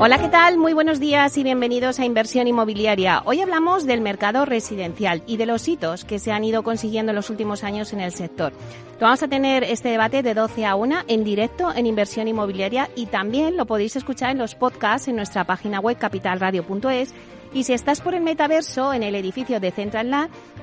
[0.00, 0.58] Hola, ¿qué tal?
[0.58, 3.20] Muy buenos días y bienvenidos a Inversión Inmobiliaria.
[3.24, 7.16] Hoy hablamos del mercado residencial y de los hitos que se han ido consiguiendo en
[7.16, 8.52] los últimos años en el sector.
[9.00, 13.06] Vamos a tener este debate de 12 a 1 en directo en Inversión Inmobiliaria y
[13.06, 17.12] también lo podéis escuchar en los podcasts en nuestra página web capitalradio.es
[17.52, 20.10] y si estás por el metaverso, en el edificio de Central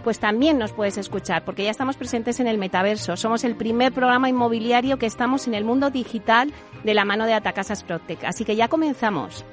[0.06, 3.18] pues también nos puedes escuchar, porque ya estamos presentes en el metaverso.
[3.18, 7.34] Somos el primer programa inmobiliario que estamos en el mundo digital de la mano de
[7.34, 8.24] Atacasas Protec.
[8.24, 9.44] Así que ya comenzamos.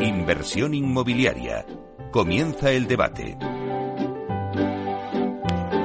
[0.00, 1.64] Inversión inmobiliaria.
[2.10, 3.38] Comienza el debate.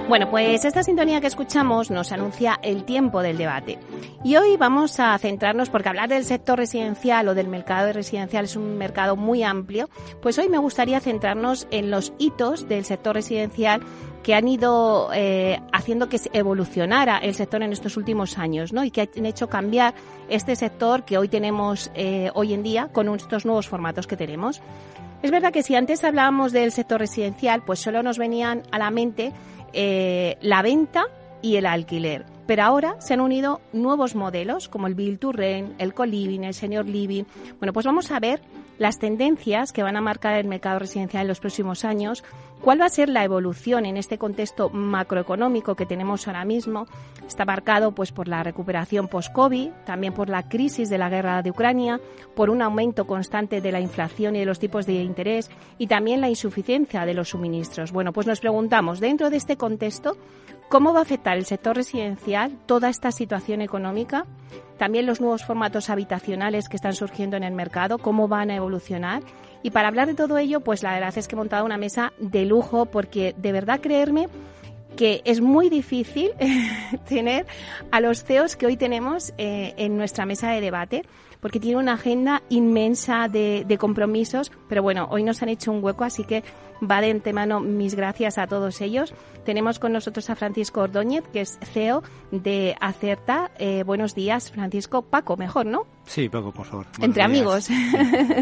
[0.08, 3.78] Bueno, pues esta sintonía que escuchamos nos anuncia el tiempo del debate.
[4.24, 8.56] Y hoy vamos a centrarnos, porque hablar del sector residencial o del mercado residencial es
[8.56, 9.90] un mercado muy amplio,
[10.22, 13.82] pues hoy me gustaría centrarnos en los hitos del sector residencial
[14.24, 18.86] que han ido eh, haciendo que evolucionara el sector en estos últimos años, ¿no?
[18.86, 19.94] Y que han hecho cambiar
[20.30, 24.62] este sector que hoy tenemos eh, hoy en día con estos nuevos formatos que tenemos.
[25.22, 28.92] Es verdad que si antes hablábamos del sector residencial, pues solo nos venían a la
[28.92, 29.34] mente
[29.80, 31.06] eh, la venta
[31.44, 32.25] y el alquiler.
[32.47, 36.86] Pero ahora se han unido nuevos modelos como el Build to el Co-Living, el Senior
[36.86, 37.25] Living.
[37.59, 38.42] Bueno, pues vamos a ver
[38.78, 42.23] las tendencias que van a marcar el mercado residencial en los próximos años,
[42.61, 46.87] cuál va a ser la evolución en este contexto macroeconómico que tenemos ahora mismo.
[47.27, 51.52] Está marcado pues por la recuperación post-COVID, también por la crisis de la guerra de
[51.52, 51.99] Ucrania,
[52.36, 56.21] por un aumento constante de la inflación y de los tipos de interés y también
[56.21, 57.92] la insuficiencia de los suministros.
[57.92, 60.17] Bueno, pues nos preguntamos, dentro de este contexto,
[60.70, 64.26] ¿Cómo va a afectar el sector residencial toda esta situación económica?
[64.78, 69.23] También los nuevos formatos habitacionales que están surgiendo en el mercado, cómo van a evolucionar.
[69.64, 72.11] Y para hablar de todo ello, pues la verdad es que he montado una mesa
[72.20, 74.28] de lujo porque de verdad creerme
[74.98, 76.32] que es muy difícil
[77.08, 77.45] tener
[77.92, 81.04] a los CEOs que hoy tenemos eh, en nuestra mesa de debate
[81.39, 85.83] porque tiene una agenda inmensa de, de, compromisos, pero bueno, hoy nos han hecho un
[85.83, 86.43] hueco, así que
[86.81, 89.14] va de antemano mis gracias a todos ellos.
[89.45, 93.52] Tenemos con nosotros a Francisco Ordóñez, que es CEO de Acerta.
[93.58, 95.03] Eh, buenos días, Francisco.
[95.03, 95.87] Paco, mejor, ¿no?
[96.05, 96.86] Sí, Paco, por favor.
[96.99, 97.69] Entre amigos.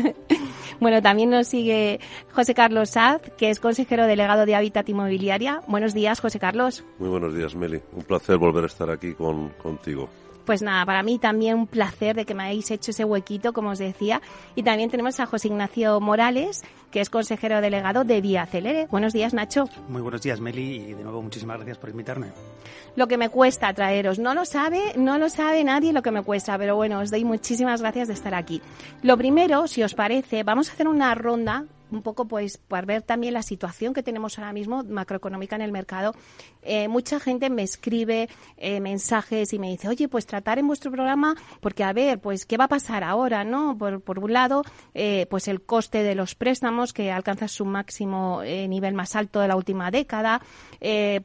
[0.80, 2.00] bueno, también nos sigue
[2.34, 5.62] José Carlos Saz, que es consejero delegado de Hábitat Inmobiliaria.
[5.68, 6.84] Buenos días, José Carlos.
[7.00, 7.82] Muy buenos días, Meli.
[7.94, 10.10] Un placer volver a estar aquí con, contigo.
[10.46, 13.72] Pues nada, para mí también un placer de que me hayáis hecho ese huequito, como
[13.72, 14.22] os decía.
[14.56, 18.88] Y también tenemos a José Ignacio Morales, que es consejero delegado de Vía Celere.
[18.92, 19.66] Buenos días, Nacho.
[19.90, 22.28] Muy buenos días, Meli, y de nuevo muchísimas gracias por invitarme.
[22.96, 26.22] Lo que me cuesta traeros, no lo sabe, no lo sabe nadie lo que me
[26.22, 28.62] cuesta, pero bueno, os doy muchísimas gracias de estar aquí.
[29.02, 33.02] Lo primero, si os parece, vamos a hacer una ronda un poco pues para ver
[33.02, 36.14] también la situación que tenemos ahora mismo macroeconómica en el mercado.
[36.62, 40.92] Eh, mucha gente me escribe eh, mensajes y me dice, oye, pues tratar en vuestro
[40.92, 43.78] programa, porque a ver, pues qué va a pasar ahora, ¿no?
[43.78, 44.64] Por, un lado,
[44.94, 49.48] eh, pues el coste de los préstamos que alcanza su máximo nivel más alto de
[49.48, 50.42] la última década,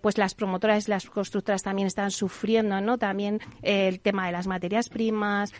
[0.01, 2.99] pues las promotoras las constructoras también están sufriendo, ¿no?
[2.99, 5.53] También el tema de las materias primas,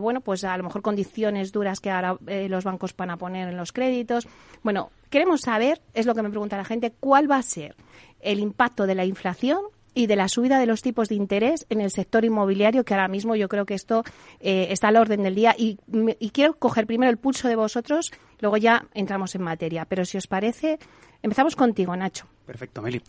[0.00, 2.16] bueno, pues a lo mejor condiciones duras que ahora
[2.48, 4.26] los bancos van a poner en los créditos.
[4.62, 7.74] Bueno, queremos saber, es lo que me pregunta la gente, cuál va a ser
[8.20, 9.60] el impacto de la inflación
[9.94, 13.08] y de la subida de los tipos de interés en el sector inmobiliario, que ahora
[13.08, 14.02] mismo yo creo que esto
[14.40, 15.54] eh, está al orden del día.
[15.56, 15.78] Y,
[16.18, 19.84] y, quiero coger primero el pulso de vosotros, luego ya entramos en materia.
[19.84, 20.78] Pero si os parece,
[21.22, 22.26] empezamos contigo, Nacho.
[22.44, 23.00] Perfecto, Meli.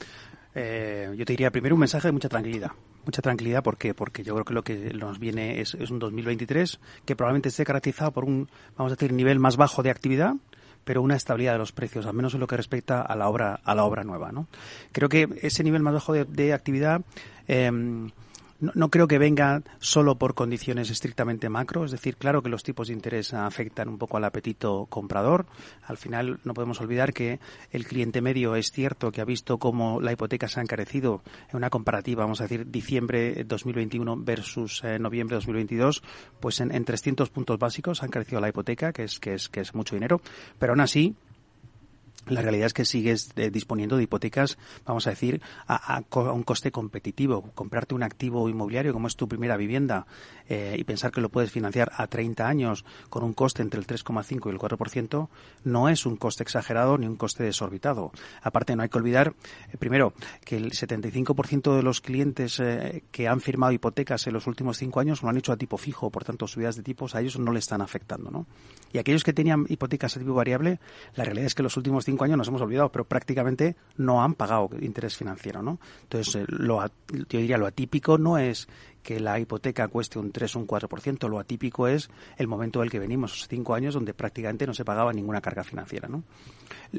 [0.56, 2.72] Eh, yo te diría primero un mensaje de mucha tranquilidad.
[3.06, 3.94] Mucha tranquilidad, ¿por qué?
[3.94, 7.66] Porque yo creo que lo que nos viene es, es un 2023 que probablemente esté
[7.66, 10.34] caracterizado por un, vamos a decir, nivel más bajo de actividad,
[10.86, 13.60] pero una estabilidad de los precios, al menos en lo que respecta a la obra,
[13.64, 14.32] a la obra nueva.
[14.32, 14.48] ¿no?
[14.92, 17.02] Creo que ese nivel más bajo de, actividad
[17.48, 17.70] eh,
[18.60, 22.88] no, creo que venga solo por condiciones estrictamente macro, es decir, claro que los tipos
[22.88, 25.46] de interés afectan un poco al apetito comprador.
[25.84, 27.40] Al final no podemos olvidar que
[27.72, 31.58] el cliente medio es cierto que ha visto cómo la hipoteca se ha encarecido en
[31.58, 36.02] una comparativa, vamos a decir, diciembre 2021 versus eh, noviembre 2022,
[36.40, 39.60] pues en, en 300 puntos básicos ha encarecido la hipoteca, que es, que es, que
[39.60, 40.22] es mucho dinero,
[40.60, 41.16] pero aún así
[42.28, 46.72] la realidad es que sigues eh, disponiendo de hipotecas, vamos a decir, a, un coste
[46.72, 47.52] competitivo.
[47.54, 50.08] Comprarte un activo inmobiliario como es tu primera vivienda
[50.50, 53.86] eh, y pensar que lo puedes financiar a 30 años con un coste entre el
[53.86, 55.28] 3,5 y el 4%
[55.66, 58.12] no es un coste exagerado ni un coste desorbitado.
[58.42, 59.36] Aparte, no hay que olvidar,
[59.72, 60.14] eh, primero,
[60.44, 62.62] que el 75% de los clientes
[63.12, 66.10] que han firmado hipotecas en los últimos cinco años lo han hecho a tipo fijo,
[66.10, 68.32] por tanto, subidas de tipos a ellos no le están afectando.
[68.32, 68.48] ¿no?
[68.92, 70.80] Y aquellos que tenían hipotecas a tipo variable,
[71.16, 74.36] la realidad es que los últimos cinco años nos hemos olvidado, pero prácticamente no han
[74.36, 75.80] pagado interés financiero, ¿no?
[76.04, 78.68] Entonces, eh, lo, yo diría lo atípico no es
[79.06, 81.30] que la hipoteca cueste un 3 o un 4%.
[81.30, 84.84] Lo atípico es el momento del que venimos, esos cinco años donde prácticamente no se
[84.84, 86.10] pagaba ninguna carga financiera.
[86.10, 86.24] ¿no?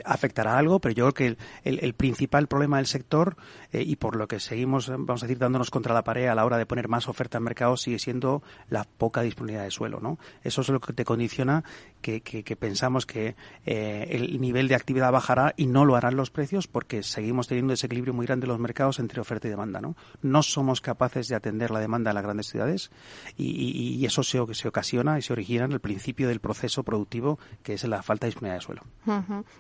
[0.05, 3.37] Afectará algo, pero yo creo que el, principal problema del sector
[3.73, 6.45] eh, y por lo que seguimos, vamos a decir, dándonos contra la pared a la
[6.45, 9.99] hora de poner más oferta en mercado sigue siendo la poca disponibilidad de suelo.
[9.99, 10.19] ¿no?
[10.45, 11.65] Eso es lo que te condiciona
[12.01, 12.21] que,
[12.57, 17.03] pensamos que eh, el nivel de actividad bajará y no lo harán los precios porque
[17.03, 19.81] seguimos teniendo ese equilibrio muy grande en los mercados entre oferta y demanda.
[19.81, 22.91] No, no somos capaces de atender la demanda demanda en las grandes ciudades
[23.37, 27.75] y, eso se, se, ocasiona y se origina en el principio del proceso productivo que
[27.75, 28.83] es la falta de disponibilidad de suelo.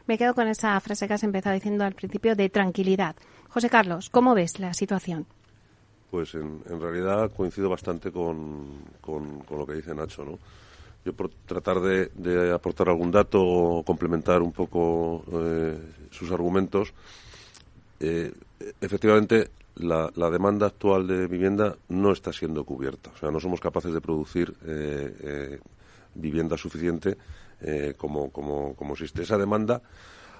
[0.06, 3.16] Me quedo con esa frase que has empezado diciendo al principio de tranquilidad.
[3.48, 5.26] José Carlos, ¿cómo ves la situación?
[6.10, 10.38] Pues en, realidad coincido bastante con, con, lo que dice Nacho, ¿no?
[11.04, 15.78] Yo por tratar de, aportar algún dato o complementar un poco eh,
[16.10, 16.92] sus argumentos,
[18.00, 18.32] eh,
[18.80, 23.10] efectivamente la, demanda actual de vivienda no está siendo cubierta.
[23.14, 25.60] O sea, no somos capaces de producir eh, eh,
[26.14, 27.16] vivienda suficiente
[27.60, 29.22] eh, como, como, como existe.
[29.22, 29.82] Esa demanda,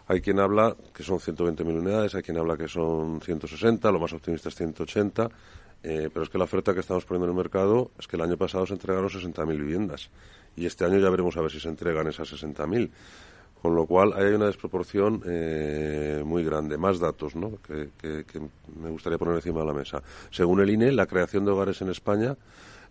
[0.07, 4.13] hay quien habla que son 120.000 unidades, hay quien habla que son 160, lo más
[4.13, 5.29] optimista es 180,
[5.83, 8.37] pero es que la oferta que estamos poniendo en el mercado es que el año
[8.37, 10.11] pasado se entregaron 60.000 viviendas
[10.57, 12.91] y este año ya veremos a ver si se entregan esas 60.000.
[13.67, 16.79] Con lo cual hay una desproporción eh, muy grande.
[16.79, 17.59] Más datos ¿no?
[17.67, 17.91] que,
[18.81, 20.01] me gustaría poner encima de la mesa.
[20.31, 22.37] Según el INE, la creación de hogares en España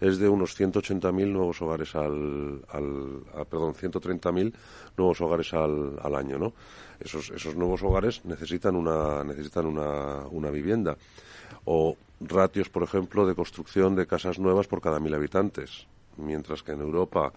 [0.01, 4.53] es de unos 180.000 nuevos hogares al, al a, perdón, 130.000
[4.97, 6.51] nuevos hogares al, al, año, ¿no?
[6.99, 10.97] Esos, esos nuevos hogares necesitan una, necesitan una, una vivienda.
[11.63, 16.71] O ratios, por ejemplo, de construcción de casas nuevas por cada mil habitantes mientras que
[16.71, 17.31] en Europa,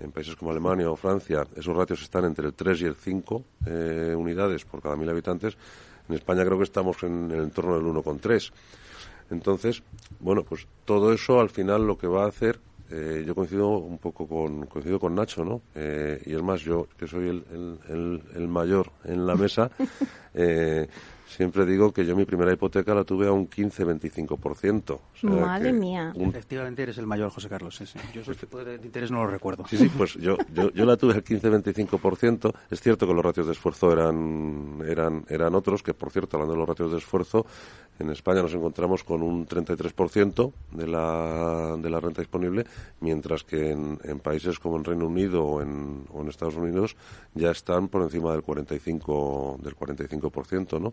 [0.00, 3.44] en países como Alemania o Francia, esos ratios están entre el 3 y el 5
[3.66, 5.56] eh, unidades por cada mil habitantes,
[6.08, 8.52] en España creo que estamos en, el entorno del 1,3.
[9.30, 9.82] Entonces,
[10.20, 13.98] bueno, pues todo eso al final lo que va a hacer, eh, yo coincido un
[13.98, 15.62] poco con, coincido con Nacho, ¿no?
[15.74, 19.70] Eh, y es más, yo que soy el, el, el mayor en la mesa,
[21.36, 24.98] Siempre digo que yo mi primera hipoteca la tuve a un 15-25%.
[25.22, 26.12] Madre mía.
[26.14, 27.82] Efectivamente eres el mayor, José Carlos.
[28.12, 29.64] Yo soy tipo de interés no lo recuerdo.
[29.66, 32.52] Sí, sí, pues yo, yo, yo la tuve al 15-25%.
[32.70, 36.52] Es cierto que los ratios de esfuerzo eran, eran, eran otros, que por cierto, hablando
[36.52, 37.46] de los ratios de esfuerzo,
[37.98, 42.64] en España nos encontramos con un 33% de la, de la renta disponible,
[43.00, 46.96] mientras que en, en países como en Reino Unido o en, o en Estados Unidos
[47.34, 50.92] ya están por encima del 45%, del 45%, ¿no?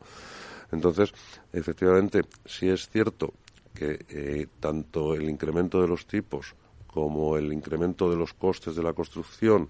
[0.71, 1.13] Entonces,
[1.51, 3.33] efectivamente, sí es cierto
[3.73, 6.55] que eh, tanto el incremento de los tipos
[6.87, 9.69] como el incremento de los costes de la construcción,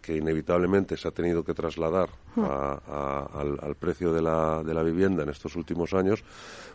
[0.00, 2.44] que inevitablemente se ha tenido que trasladar hmm.
[2.44, 6.22] al, precio de la, de la vivienda en estos últimos años,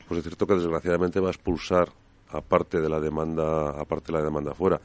[0.08, 1.90] pues es cierto que desgraciadamente va a expulsar
[2.30, 4.80] aparte de la demanda aparte de la demanda fuera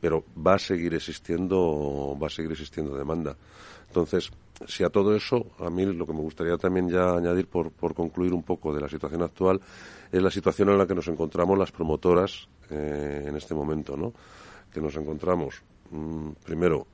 [0.00, 3.36] pero va a seguir existiendo va a seguir existiendo demanda
[3.88, 4.30] entonces
[4.66, 7.94] si a todo eso, a mí lo que me gustaría también ya añadir por, por
[7.94, 9.60] concluir un poco de la situación actual
[10.12, 14.12] es la situación en la que nos encontramos las promotoras eh, en este momento, ¿no?
[14.72, 16.86] Que nos encontramos, mm, primero,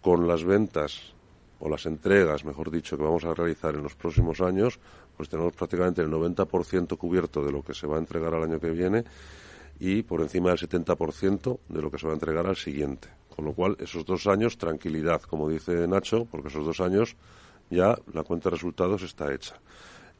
[0.00, 1.14] con las ventas
[1.60, 4.80] o las entregas, mejor dicho, que vamos a realizar en los próximos años,
[5.16, 8.60] pues tenemos prácticamente el 90% cubierto de lo que se va a entregar al año
[8.60, 9.04] que viene
[9.78, 13.08] y por encima del 70% de lo que se va a entregar al siguiente.
[13.34, 17.16] Con lo cual, esos dos años, tranquilidad, como dice Nacho, porque esos dos años
[17.70, 19.56] ya la cuenta de resultados está hecha.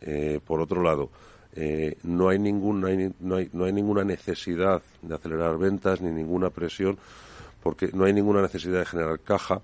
[0.00, 1.10] Eh, por otro lado,
[1.54, 6.00] eh, no, hay ningún, no, hay, no, hay, no hay ninguna necesidad de acelerar ventas
[6.00, 6.98] ni ninguna presión,
[7.62, 9.62] porque no hay ninguna necesidad de generar caja,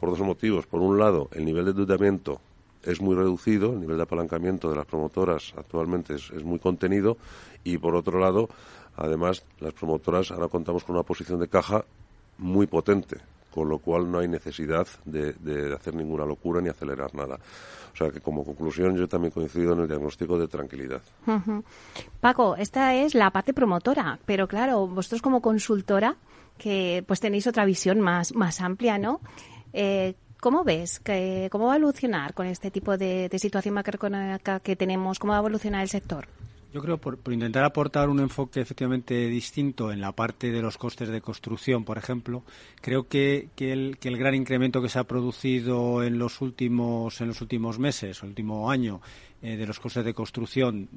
[0.00, 0.66] por dos motivos.
[0.66, 2.40] Por un lado, el nivel de endeudamiento
[2.86, 7.16] es muy reducido, el nivel de apalancamiento de las promotoras actualmente es, muy contenido,
[7.62, 8.48] y por otro lado,
[8.96, 11.84] además, las promotoras ahora contamos con una posición de caja
[12.38, 13.18] muy potente,
[13.50, 17.38] con lo cual no hay necesidad de, hacer ninguna locura ni acelerar nada.
[17.92, 21.00] O sea que como conclusión yo también coincido en el diagnóstico de tranquilidad.
[22.20, 26.16] Paco, esta es la parte promotora, pero claro, vosotros como consultora,
[26.58, 29.20] que pues tenéis otra visión más, más amplia, ¿no?
[29.72, 30.14] Eh,
[30.44, 31.00] ¿Cómo ves?
[31.00, 35.18] Que, ¿Cómo va a evolucionar con este tipo de, situación macroeconómica que tenemos?
[35.18, 36.28] ¿Cómo va a evolucionar el sector?
[36.70, 40.76] Yo creo por, por, intentar aportar un enfoque efectivamente distinto en la parte de los
[40.76, 42.42] costes de construcción, por ejemplo,
[42.82, 47.40] creo que, que el gran incremento que se ha producido en los últimos en los
[47.40, 49.00] últimos meses, el último año,
[49.40, 50.90] eh, de los costes de construcción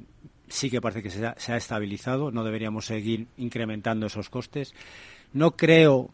[0.46, 2.30] sí que parece que se ha, se ha estabilizado.
[2.30, 4.74] No deberíamos seguir incrementando esos costes.
[5.32, 6.10] No creo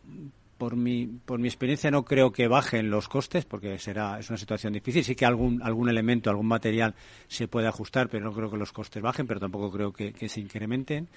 [0.58, 4.36] por mi, por mi experiencia no creo que bajen los costes porque será es una
[4.36, 5.04] situación difícil.
[5.04, 6.94] Sí que algún algún elemento algún material
[7.28, 10.40] se puede ajustar pero no creo que los costes bajen pero tampoco creo que, se
[10.40, 11.08] incrementen.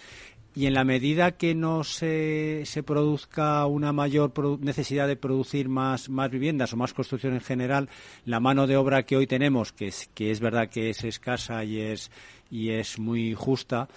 [0.55, 6.09] Y en la medida que no se, se produzca una mayor necesidad de producir más,
[6.09, 7.89] más viviendas o más construcción en general,
[8.25, 11.63] la mano de obra que hoy tenemos, que es, que es verdad que es escasa
[11.63, 12.09] y es,
[12.49, 13.87] y es muy justa,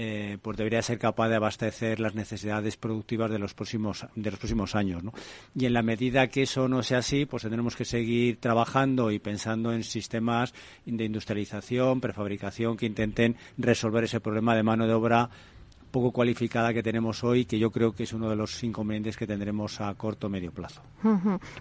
[0.00, 4.38] eh, pues debería ser capaz de abastecer las necesidades productivas de los próximos de los
[4.38, 5.12] próximos años ¿no?
[5.56, 9.18] y en la medida que eso no sea así pues tendremos que seguir trabajando y
[9.18, 10.54] pensando en sistemas
[10.86, 15.30] de industrialización prefabricación que intenten resolver ese problema de mano de obra
[15.90, 19.26] poco cualificada que tenemos hoy, que yo creo que es uno de los inconvenientes que
[19.26, 20.82] tendremos a corto o medio plazo.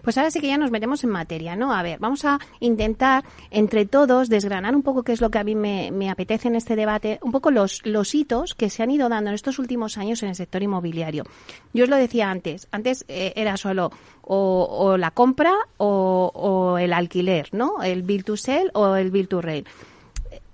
[0.02, 1.74] Pues ahora sí que ya nos metemos en materia, ¿no?
[1.74, 5.44] A ver, vamos a intentar entre todos desgranar un poco qué es lo que a
[5.44, 8.92] mí me, me apetece en este debate, un poco los, los hitos que se han
[8.92, 11.24] ido dando en estos últimos años en el sector inmobiliario.
[11.74, 13.92] Yo os lo decía antes, antes eh, era solo
[14.22, 17.82] o, o la compra o, o, el alquiler, ¿no?
[17.84, 19.68] El bill to sell o el bill to rent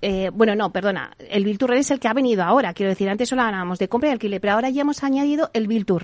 [0.05, 2.73] eh, bueno, no, perdona, el Bill to es el que ha venido ahora.
[2.73, 5.67] Quiero decir, antes solo hablábamos de compra y alquiler, pero ahora ya hemos añadido el
[5.67, 5.97] Bill to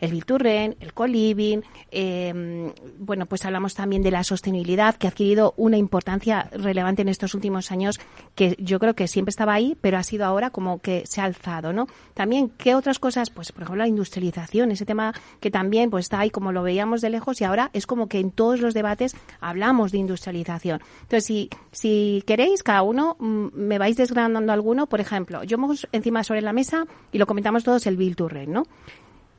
[0.00, 5.54] el Virturren, el co-living, eh, bueno, pues hablamos también de la sostenibilidad que ha adquirido
[5.56, 8.00] una importancia relevante en estos últimos años
[8.34, 11.24] que yo creo que siempre estaba ahí, pero ha sido ahora como que se ha
[11.24, 11.86] alzado, ¿no?
[12.14, 13.30] También, ¿qué otras cosas?
[13.30, 17.00] Pues, por ejemplo, la industrialización, ese tema que también pues está ahí como lo veíamos
[17.00, 20.80] de lejos y ahora es como que en todos los debates hablamos de industrialización.
[21.02, 25.86] Entonces, si, si queréis, cada uno mm, me vais desgranando alguno, por ejemplo, yo hemos
[25.92, 28.64] encima sobre la mesa y lo comentamos todos el Bill to Rent, ¿no?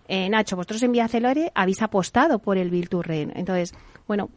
[0.08, 3.34] Eh, Nacho, vosotros en Vía Celore habéis apostado por el Virturren.
[3.36, 3.74] Entonces,
[4.08, 4.30] bueno,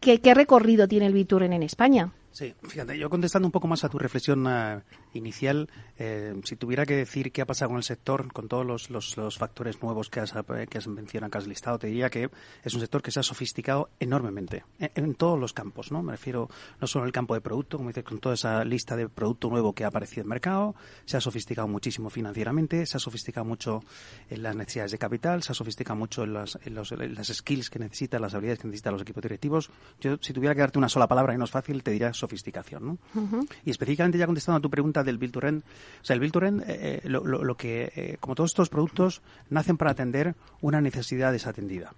[0.00, 2.12] ¿qué, ¿qué, recorrido tiene el Virturren en España?
[2.30, 4.80] Sí, fíjate, yo contestando un poco más a tu reflexión uh,
[5.14, 8.90] inicial, eh, si tuviera que decir qué ha pasado con el sector, con todos los,
[8.90, 10.34] los, los factores nuevos que has,
[10.68, 12.30] que has mencionado, que has listado, te diría que
[12.62, 16.02] es un sector que se ha sofisticado enormemente en, en, todos los campos, ¿no?
[16.02, 16.48] Me refiero
[16.80, 19.48] no solo en el campo de producto, como dices, con toda esa lista de producto
[19.48, 23.44] nuevo que ha aparecido en el mercado, se ha sofisticado muchísimo financieramente, se ha sofisticado
[23.44, 23.82] mucho
[24.30, 27.28] en las necesidades de capital, se ha sofisticado mucho en las, en los, en las
[27.28, 29.70] skills que necesitan, las habilidades que necesitan los equipos directivos.
[30.00, 32.86] Yo, si tuviera que darte una sola palabra y no es fácil, te diría sofisticación.
[32.86, 32.98] ¿no?
[33.14, 33.48] Uh -huh.
[33.64, 36.32] Y específicamente ya contestando a tu pregunta del Build to Rent, o sea, el Build
[36.32, 40.80] to Rent, eh, lo, lo, que, eh, como todos estos productos, nacen para atender una
[40.80, 41.92] necesidad desatendida.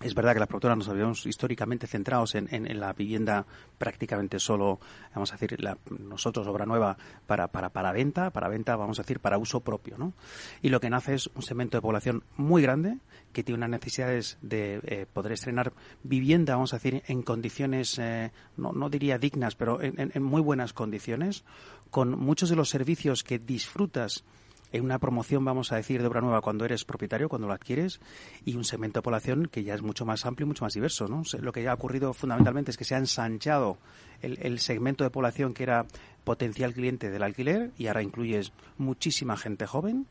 [0.00, 3.44] Es verdad que las productoras nos habíamos históricamente centrados en, en, la vivienda
[3.78, 4.78] prácticamente solo,
[5.12, 5.58] vamos a decir,
[5.98, 9.98] nosotros, obra nueva, para, para, para venta, para venta, vamos a decir, para uso propio,
[9.98, 10.12] ¿no?
[10.62, 12.98] Y lo que nace es un segmento de población muy grande
[13.32, 15.72] que tiene unas necesidades de eh, poder estrenar
[16.04, 20.72] vivienda, vamos a decir, en condiciones, eh, no, no, diría dignas, pero en muy buenas
[20.72, 21.44] condiciones,
[21.90, 24.24] con muchos de los servicios que disfrutas
[24.72, 28.00] en una promoción, vamos a decir, de obra nueva cuando eres propietario, cuando lo adquieres,
[28.44, 31.08] y un segmento de población que ya es mucho más amplio y mucho más diverso.
[31.08, 31.22] ¿no?
[31.40, 33.78] Lo que ha ocurrido fundamentalmente es que se ha ensanchado
[34.20, 35.86] el, el segmento de población que era
[36.24, 40.06] potencial cliente del alquiler y ahora incluyes muchísima gente joven,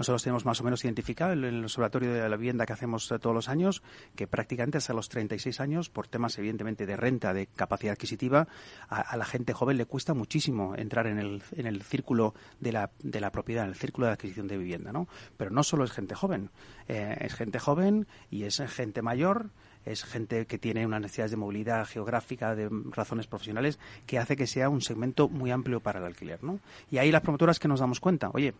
[0.00, 3.34] nosotros tenemos más o menos identificado en el observatorio de la vivienda que hacemos todos
[3.34, 3.82] los años
[4.16, 8.48] que prácticamente hasta los 36 años, por temas evidentemente de renta, de capacidad adquisitiva,
[8.88, 12.72] a, a la gente joven le cuesta muchísimo entrar en el, en el círculo de
[12.72, 14.90] la, de la propiedad, en el círculo de adquisición de vivienda.
[14.90, 15.06] ¿no?
[15.36, 16.48] Pero no solo es gente joven,
[16.88, 19.50] eh, es gente joven y es gente mayor
[19.84, 24.46] es gente que tiene unas necesidades de movilidad geográfica, de razones profesionales, que hace que
[24.46, 26.42] sea un segmento muy amplio para el alquiler.
[26.44, 26.60] ¿no?
[26.90, 28.54] Y ahí las promotoras que nos damos cuenta, oye,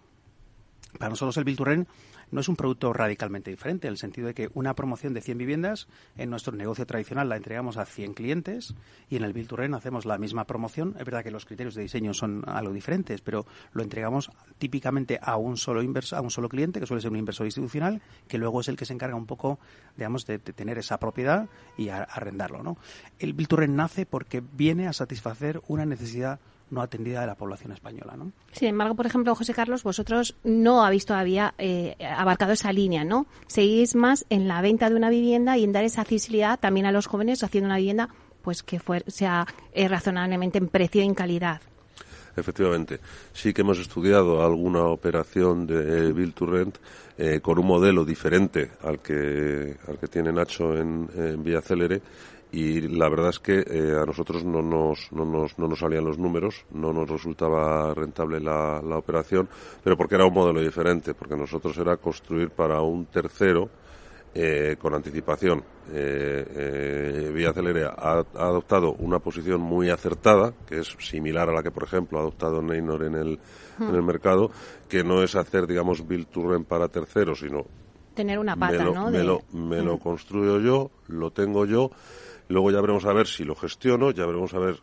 [0.99, 1.87] para nosotros el Bilturren
[2.31, 5.39] no es un producto radicalmente diferente, en el sentido de que una promoción de 100
[5.39, 8.75] viviendas, en nuestro negocio tradicional la entregamos a 100 clientes
[9.09, 10.95] y en el Bilturren hacemos la misma promoción.
[10.99, 15.37] Es verdad que los criterios de diseño son algo diferentes, pero lo entregamos típicamente a
[15.37, 18.61] un solo inverso, a un solo cliente, que suele ser un inversor institucional, que luego
[18.61, 19.59] es el que se encarga un poco,
[19.97, 22.63] digamos, de, tener esa propiedad y arrendarlo.
[22.63, 22.77] ¿no?
[23.19, 28.17] El Bilturren nace porque viene a satisfacer una necesidad no atendida de la población española.
[28.17, 28.33] ¿no?
[28.53, 33.27] Sin embargo, por ejemplo, José Carlos, vosotros no habéis todavía eh, abarcado esa línea, ¿no?
[33.47, 36.93] Seguís más en la venta de una vivienda y en dar esa accesibilidad también a
[36.93, 38.09] los jóvenes haciendo una vivienda
[38.43, 41.61] pues que fue, sea eh, razonablemente en precio y en calidad.
[42.37, 43.01] Efectivamente,
[43.33, 46.79] sí que hemos estudiado alguna operación de Bill to Rent
[47.19, 52.01] eh, con un modelo diferente al que, al que tiene Nacho en, en Vía Célere
[52.53, 56.05] y la verdad es que eh, a nosotros no nos, no, nos, no nos salían
[56.05, 59.49] los números, no nos resultaba rentable la, la operación,
[59.85, 63.71] pero porque era un modelo diferente, porque nosotros era construir para un tercero
[64.35, 65.63] eh, con anticipación.
[65.93, 71.53] Eh, eh, Vía Celere ha, ha, adoptado una posición muy acertada, que es similar a
[71.53, 73.41] la que, por ejemplo, ha adoptado Neynor en el,
[73.81, 74.51] en el mercado,
[74.89, 77.65] que no es hacer, digamos, build to rent para terceros, sino
[78.15, 79.11] tener una pata, me lo, ¿no?
[79.11, 80.01] Me, lo, me lo Mm.
[80.01, 81.91] construyo yo, lo tengo yo,
[82.51, 84.81] luego ya veremos a ver si lo gestiono, ya veremos a ver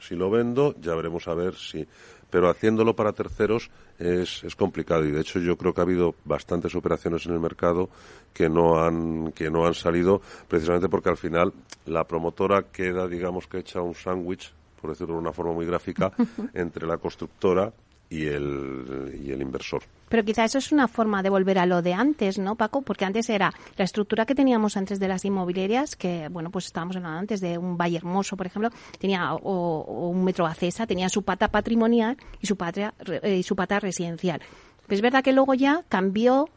[0.00, 1.86] si lo vendo, ya veremos a ver si...
[2.30, 5.04] Pero haciéndolo para terceros es, es complicado.
[5.06, 7.88] Y de hecho yo creo que ha habido bastantes operaciones en el mercado
[8.34, 11.54] que no han que no han salido precisamente porque al final
[11.86, 16.12] la promotora queda digamos que hecha un sándwich por decirlo de una forma muy gráfica
[16.54, 17.72] entre la constructora
[18.10, 19.82] y el, y el inversor.
[20.08, 22.80] Pero quizá eso es una forma de volver a lo de antes, ¿no, Paco?
[22.80, 26.96] Porque antes era la estructura que teníamos antes de las inmobiliarias, que, bueno, pues estábamos
[26.96, 31.22] hablando antes de un Valle Hermoso, por ejemplo, tenía, o, un Metro Acesa, tenía su
[31.22, 34.40] pata patrimonial y su, patria, eh, su pata residencial.
[34.86, 36.48] Pero es verdad que luego ya cambió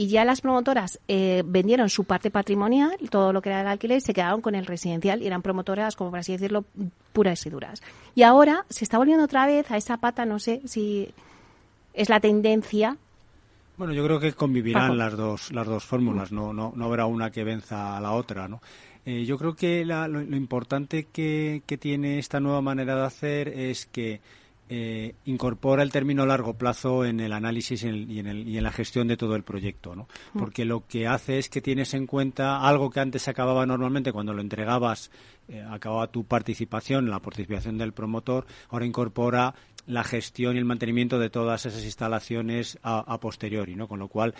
[0.00, 3.98] y ya las promotoras eh, vendieron su parte patrimonial, todo lo que era el alquiler,
[3.98, 6.64] y se quedaron con el residencial y eran promotoras, como por así decirlo,
[7.12, 7.82] puras y duras.
[8.14, 11.10] Y ahora se está volviendo otra vez a esa pata, no sé si
[11.92, 12.96] es la tendencia.
[13.76, 17.30] Bueno, yo creo que convivirán las dos las dos fórmulas, no no, no habrá una
[17.30, 18.60] que venza a la otra, ¿no?
[19.04, 23.04] Eh, yo creo que la- lo, lo importante que, que tiene esta nueva manera de
[23.04, 24.20] hacer es que
[24.72, 28.48] eh, incorpora el término largo plazo en el análisis y en, el- y en el-
[28.48, 30.06] y en la gestión de todo el proyecto, ¿no?
[30.38, 34.12] Porque lo que hace es que tienes en cuenta algo que antes se acababa normalmente
[34.12, 35.10] cuando lo entregabas,
[35.48, 39.54] eh, acababa tu participación, la participación del promotor, ahora incorpora
[39.88, 43.88] la gestión y el mantenimiento de todas esas instalaciones a, a posteriori, ¿no?
[43.88, 44.34] Con lo cual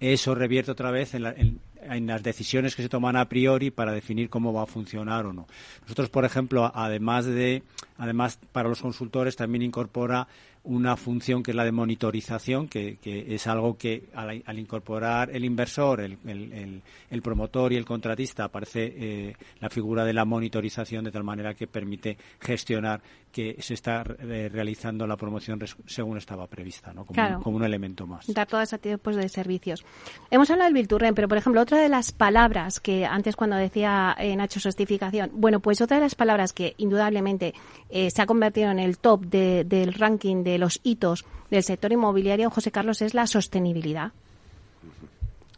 [0.00, 3.70] eso revierte otra vez en, la- en- en las decisiones que se toman a priori
[3.70, 5.46] para definir cómo va a funcionar o no.
[5.82, 7.62] Nosotros, por ejemplo, además de,
[7.98, 10.26] además para los consultores también incorpora
[10.68, 15.30] una función que es la de monitorización, que, que es algo que al, al incorporar
[15.32, 20.12] el inversor, el, el- el- el promotor y el contratista aparece eh, la figura de
[20.12, 25.60] la monitorización de tal manera que permite gestionar que se está eh, realizando la promoción
[25.86, 27.04] según estaba prevista, ¿no?
[27.04, 27.36] como, Claro.
[27.36, 28.26] un, como un elemento más.
[28.32, 29.84] dar todo ese tipo de servicios.
[30.30, 34.14] Hemos hablado del Bilturren, pero por ejemplo, otra de las palabras que antes cuando decía
[34.18, 37.54] eh, Nacho justificación, bueno, pues otra de las palabras que indudablemente
[37.90, 41.92] eh, se ha convertido en el top de- del ranking de los hitos del sector
[41.92, 44.12] inmobiliario, José Carlos, es la sostenibilidad.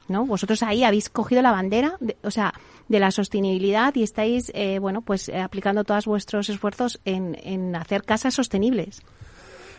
[0.08, 0.24] ¿No?
[0.24, 2.54] Vosotros ahí habéis cogido la bandera, de- o sea,
[2.88, 7.76] de la sostenibilidad y estáis, eh, bueno, pues eh, aplicando todos vuestros esfuerzos en, en
[7.76, 9.02] hacer casas sostenibles.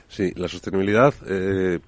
[0.07, 1.79] Sí, la sostenibilidad eh,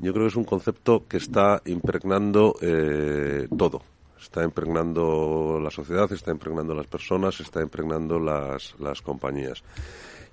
[0.00, 3.82] yo creo que es un concepto que está impregnando eh, todo.
[4.20, 9.62] Está impregnando la sociedad, está impregnando las personas, está impregnando las, las compañías.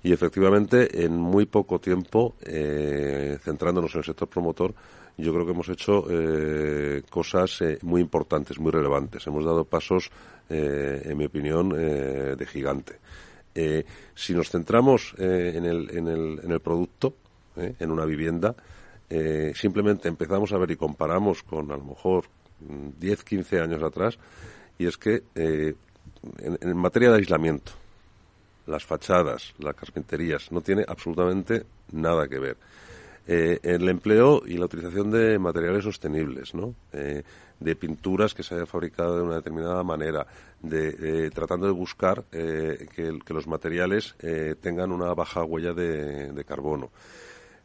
[0.02, 4.74] Y efectivamente, en muy poco tiempo, eh, centrándonos en el sector promotor,
[5.16, 9.26] yo creo que hemos hecho eh, cosas eh, muy importantes, muy relevantes.
[9.26, 10.10] Hemos dado pasos,
[10.50, 12.98] eh, en mi opinión, eh, de gigante.
[13.54, 17.14] Eh, si nos centramos en, el, en, el, en el producto,
[17.56, 18.54] en una vivienda,
[19.08, 22.24] eh, simplemente empezamos a ver y comparamos con a lo mejor
[22.60, 24.18] mm, 10, 15 años atrás,
[24.78, 25.74] y es que eh,
[26.38, 27.72] en, materia de aislamiento,
[28.66, 32.56] las fachadas, las carpinterías, no tiene absolutamente nada que ver.
[33.28, 36.74] Eh, el empleo y la utilización de materiales sostenibles, ¿no?
[36.92, 37.22] Eh,
[37.58, 40.26] de pinturas que se hayan fabricado de una determinada manera,
[40.60, 42.86] de, tratando de buscar que,
[43.24, 44.14] que los materiales
[44.60, 46.90] tengan una baja huella de carbono.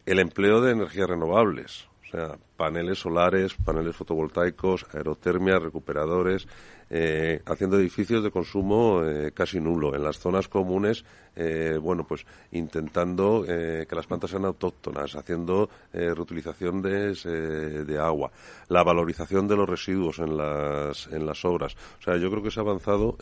[0.06, 6.48] El empleo de energías renovables, o sea, paneles solares, paneles fotovoltaicos, aerotermia, recuperadores,
[6.90, 9.96] eh, haciendo edificios de consumo eh, casi nulo.
[9.96, 15.70] En las zonas comunes, eh, bueno, pues intentando eh, que las plantas sean autóctonas, haciendo
[15.94, 18.32] eh, reutilización de, eh, de agua,
[18.68, 21.78] la valorización de los residuos en las, en las obras.
[22.00, 23.18] O sea, yo creo que se ha avanzado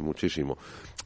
[0.00, 0.56] muchísimo.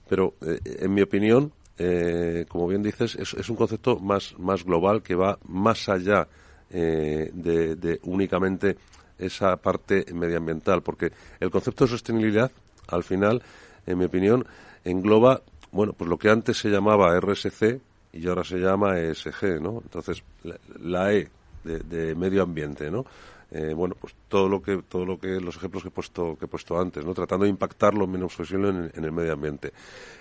[0.09, 5.03] Pero, en mi opinión, eh, como bien dices, es, es un concepto más, más global
[5.03, 6.29] que va más allá
[6.71, 8.77] eh, de, de únicamente
[9.19, 12.51] esa parte medioambiental, porque el concepto de sostenibilidad,
[12.89, 13.43] al final,
[13.87, 14.47] en mi opinión,
[14.85, 17.81] engloba, bueno, pues lo que antes se llamaba RSC
[18.13, 19.81] y ahora se llama ESG, ¿no?
[19.83, 20.23] Entonces,
[20.81, 21.29] la, E
[21.65, 23.05] de, medio ambiente, ¿no?
[23.51, 26.47] Eh, bueno, pues todo lo que, todo lo que, los ejemplos que he puesto, que
[26.47, 27.15] he puesto antes, ¿no?
[27.15, 29.73] Tratando de impactar lo menos posible en, el medio ambiente.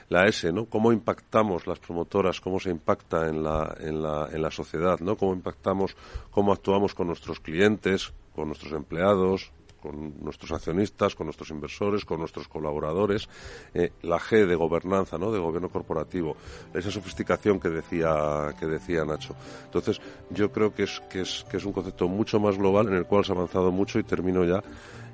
[0.10, 0.66] La S, ¿no?
[0.66, 5.16] Cómo impactamos las promotoras, cómo se impacta en la, en la, en la sociedad, ¿no?
[5.16, 5.96] Cómo impactamos,
[6.32, 9.52] cómo actuamos con nuestros clientes, con nuestros empleados,
[9.84, 13.28] con nuestros accionistas, con nuestros inversores, con nuestros colaboradores,
[13.74, 15.30] eh, la G de gobernanza, ¿no?
[15.30, 16.38] de gobierno corporativo,
[16.74, 19.36] esa sofisticación que decía, que decía Nacho.
[19.66, 22.94] Entonces, yo creo que es, que, es, que es un concepto mucho más global en
[22.94, 24.64] el cual se ha avanzado mucho y termino ya.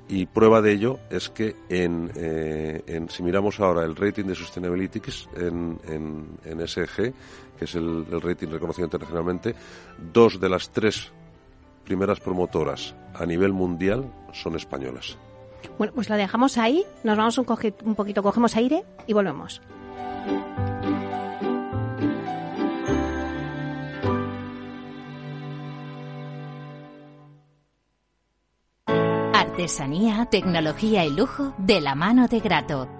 [0.08, 5.00] Y prueba de ello es que en, eh, si miramos ahora el rating de Sustainability
[5.36, 7.12] en, en, en SG,
[7.58, 9.54] que es el rating reconocido internacionalmente,
[10.12, 11.12] dos de las tres
[11.90, 15.18] primeras promotoras a nivel mundial son españolas.
[15.76, 17.46] Bueno, pues la dejamos ahí, nos vamos un,
[17.84, 19.60] un poquito, cogemos aire y volvemos.
[29.34, 32.99] Artesanía, tecnología y lujo de la mano de Grato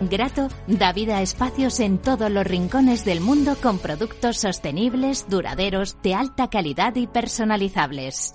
[0.00, 5.96] Grato da vida a espacios en todos los rincones del mundo con productos sostenibles, duraderos,
[6.02, 8.34] de alta calidad y personalizables.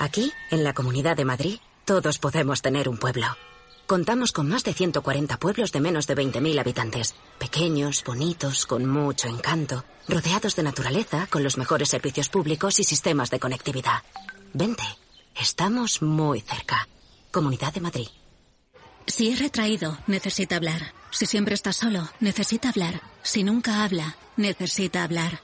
[0.00, 3.26] Aquí, en la Comunidad de Madrid, todos podemos tener un pueblo.
[3.86, 7.14] Contamos con más de 140 pueblos de menos de 20.000 habitantes.
[7.38, 13.28] Pequeños, bonitos, con mucho encanto, rodeados de naturaleza, con los mejores servicios públicos y sistemas
[13.28, 14.02] de conectividad.
[14.54, 14.84] Vente,
[15.38, 16.88] estamos muy cerca.
[17.30, 18.08] Comunidad de Madrid.
[19.06, 20.94] Si es retraído, necesita hablar.
[21.10, 23.02] Si siempre está solo, necesita hablar.
[23.22, 25.42] Si nunca habla, necesita hablar.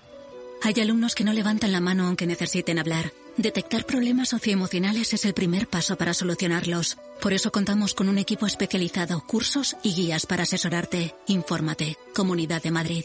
[0.63, 3.13] Hay alumnos que no levantan la mano aunque necesiten hablar.
[3.37, 6.97] Detectar problemas socioemocionales es el primer paso para solucionarlos.
[7.21, 11.15] Por eso contamos con un equipo especializado, cursos y guías para asesorarte.
[11.27, 11.97] Infórmate.
[12.15, 13.05] Comunidad de Madrid.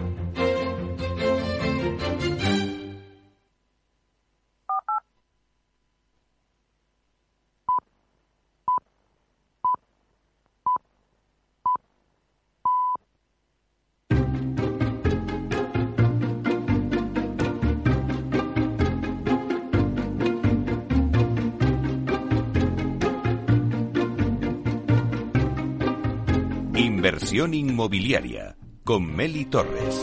[27.11, 30.01] Inversión inmobiliaria con Meli Torres.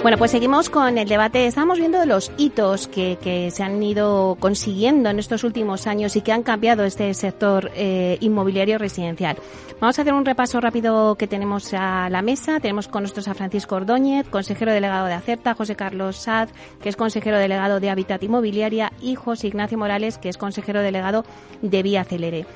[0.00, 1.46] Bueno, pues seguimos con el debate.
[1.46, 6.22] Estamos viendo los hitos que, que, se han ido consiguiendo en estos últimos años y
[6.22, 9.36] que han cambiado este sector eh, inmobiliario residencial.
[9.82, 12.58] Vamos a hacer un repaso rápido que tenemos a la mesa.
[12.60, 16.48] Tenemos con nosotros a Francisco Ordóñez, consejero delegado de Acerta, José Carlos Saz,
[16.82, 21.26] que es consejero delegado de Hábitat Inmobiliaria, y José Ignacio Morales, que es consejero delegado
[21.60, 22.46] de Vía Celere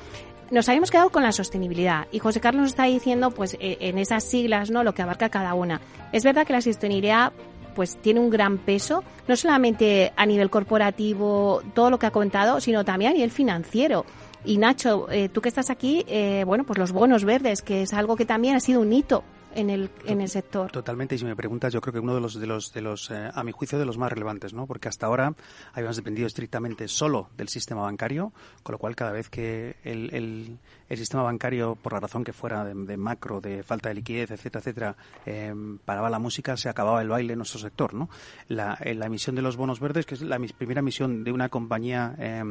[0.51, 3.97] nos habíamos quedado con la sostenibilidad y José Carlos nos está diciendo pues e, en
[3.97, 5.81] esas siglas no lo que abarca cada una.
[6.11, 7.33] Es verdad que la sostenibilidad
[7.75, 12.61] pues tiene un gran peso, no solamente a nivel corporativo, todo lo que ha comentado,
[12.61, 14.05] sino también a nivel financiero.
[14.45, 17.93] Y Nacho, eh, tú que estás aquí, eh, bueno, pues los bonos verdes, que es
[17.93, 19.23] algo que también ha sido un hito
[19.55, 20.71] en el, en el sector.
[20.71, 23.09] Totalmente, y si me preguntas, yo creo que uno de los, de los, de los
[23.11, 24.67] eh, a mi juicio, de los más relevantes, ¿no?
[24.67, 25.33] Porque hasta ahora
[25.73, 30.57] habíamos dependido estrictamente solo del sistema bancario, con lo cual cada vez que el, el,
[30.89, 34.59] el sistema bancario, por la razón que fuera de, macro, de falta de liquidez, etcétera,
[34.59, 35.53] etcétera, eh,
[35.85, 38.09] paraba la música, se acababa el baile en nuestro sector, ¿no?
[38.47, 42.15] La, la emisión de los bonos verdes, que es la primera emisión de una compañía
[42.19, 42.43] eh,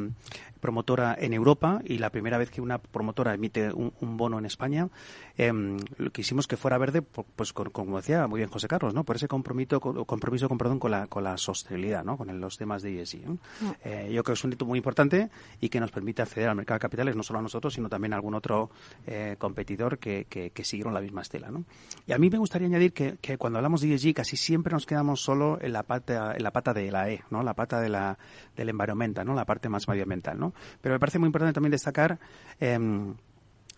[0.59, 4.45] promotora en Europa y la primera vez que una promotora emite un, un bono en
[4.45, 4.89] España,
[5.37, 5.51] eh,
[6.11, 9.03] quisimos que fuera verde, pues como decía muy bien José Carlos, ¿no?
[9.03, 12.17] Por ese compromiso, compromiso con, perdón, con la, con la sostenibilidad, ¿no?
[12.17, 13.25] Con los temas de ESG.
[13.25, 13.33] ¿no?
[13.33, 13.71] Mm.
[13.83, 15.29] Eh, yo creo que es un hito muy importante
[15.59, 18.13] y que nos permite acceder al mercado de capitales no solo a nosotros, sino también
[18.13, 18.69] a algún otro
[19.07, 21.65] eh, competidor que, que, que, siguieron la misma estela, ¿no?
[22.07, 24.85] Y a mí me gustaría añadir que, que, cuando hablamos de ESG casi siempre nos
[24.85, 27.43] quedamos solo en la pata, en la pata de la E, ¿no?
[27.43, 28.17] La pata de la,
[28.55, 29.33] del environmental, ¿no?
[29.33, 30.53] La parte más medioambiental, ¿no?
[30.81, 32.19] Pero me parece muy importante también destacar
[32.59, 32.79] eh,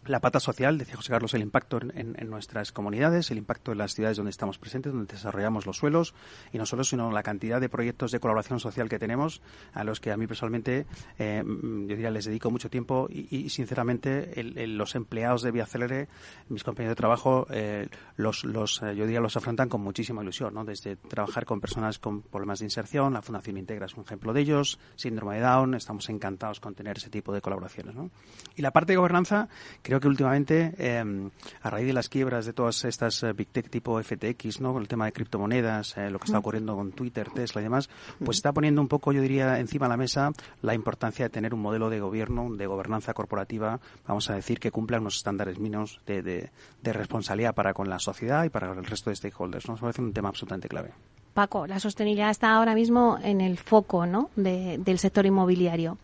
[0.08, 3.78] la pata social, decía José Carlos, el impacto en, en, nuestras comunidades, el impacto en
[3.78, 6.14] las ciudades donde estamos presentes, donde desarrollamos los suelos,
[6.52, 9.42] y no solo, sino la cantidad de proyectos de colaboración social que tenemos,
[9.74, 10.86] a los que a mí personalmente,
[11.20, 16.08] eh, yo diría, les dedico mucho tiempo y, sinceramente, los empleados de Vía Célere,
[16.50, 20.66] mis compañeros de trabajo, eh, los, los, yo diría, los afrontan con muchísima ilusión, ¿no?
[20.66, 24.42] Desde trabajar con personas con problemas de inserción, la Fundación Integra es un ejemplo de
[24.42, 28.10] ellos, síndrome de Down, estamos encantados con tener ese tipo de colaboraciones, ¿no?
[28.56, 29.50] Y la parte de gobernanza,
[29.82, 31.30] creo creo que últimamente, eh,
[31.62, 34.74] a raíz de las quiebras de todas estas uh, big tech tipo FTX, ¿no?
[34.74, 37.90] Con el tema de criptomonedas, eh, lo que está ocurriendo con Twitter, Tesla y demás,
[38.24, 40.32] pues está poniendo un poco, yo diría, encima de la mesa
[40.62, 44.72] la importancia de tener un modelo de gobierno, de gobernanza corporativa, vamos a decir, que
[44.72, 46.50] cumpla unos estándares mínimos de, de,
[46.82, 49.68] de responsabilidad para con la sociedad y para el resto de stakeholders.
[49.68, 50.92] Nos parece un tema absolutamente clave.
[51.34, 54.32] Paco, la sostenibilidad está ahora mismo en el foco ¿no?
[54.36, 55.98] de, del sector inmobiliario.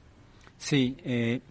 [0.60, 1.42] Sí, eh,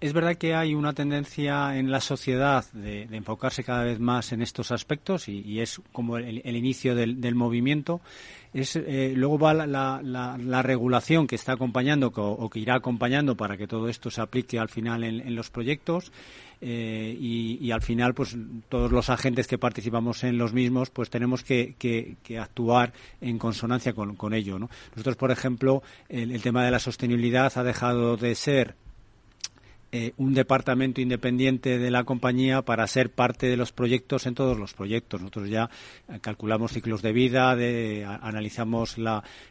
[0.00, 4.42] es verdad que hay una tendencia en la sociedad de, enfocarse cada vez más en
[4.42, 8.00] estos aspectos y, es como el, el inicio del, movimiento.
[8.52, 13.36] Es, eh, luego va la, la, la, regulación que está acompañando o, que irá acompañando
[13.36, 16.12] para que todo esto se aplique al final en, los proyectos.
[16.60, 18.36] Eh, y, al final, pues
[18.68, 24.14] todos los agentes que participamos en los mismos, pues tenemos que, actuar en consonancia con,
[24.14, 24.58] con ello.
[24.58, 24.68] ¿no?
[24.90, 28.74] Nosotros, por ejemplo, el tema de la sostenibilidad ha dejado de ser
[29.98, 34.58] eh, un departamento independiente de la compañía para ser parte de los proyectos en todos
[34.58, 35.22] los proyectos.
[35.22, 35.70] Nosotros ya
[36.12, 37.52] eh, calculamos ciclos de vida,
[38.20, 38.98] analizamos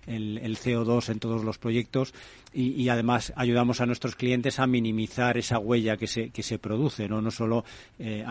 [0.05, 2.13] el, el, CO2 en todos los proyectos
[2.55, 7.09] y, además ayudamos a nuestros clientes a minimizar esa huella que se, que se produce,
[7.09, 7.65] no, no solo
[7.99, 8.23] eh,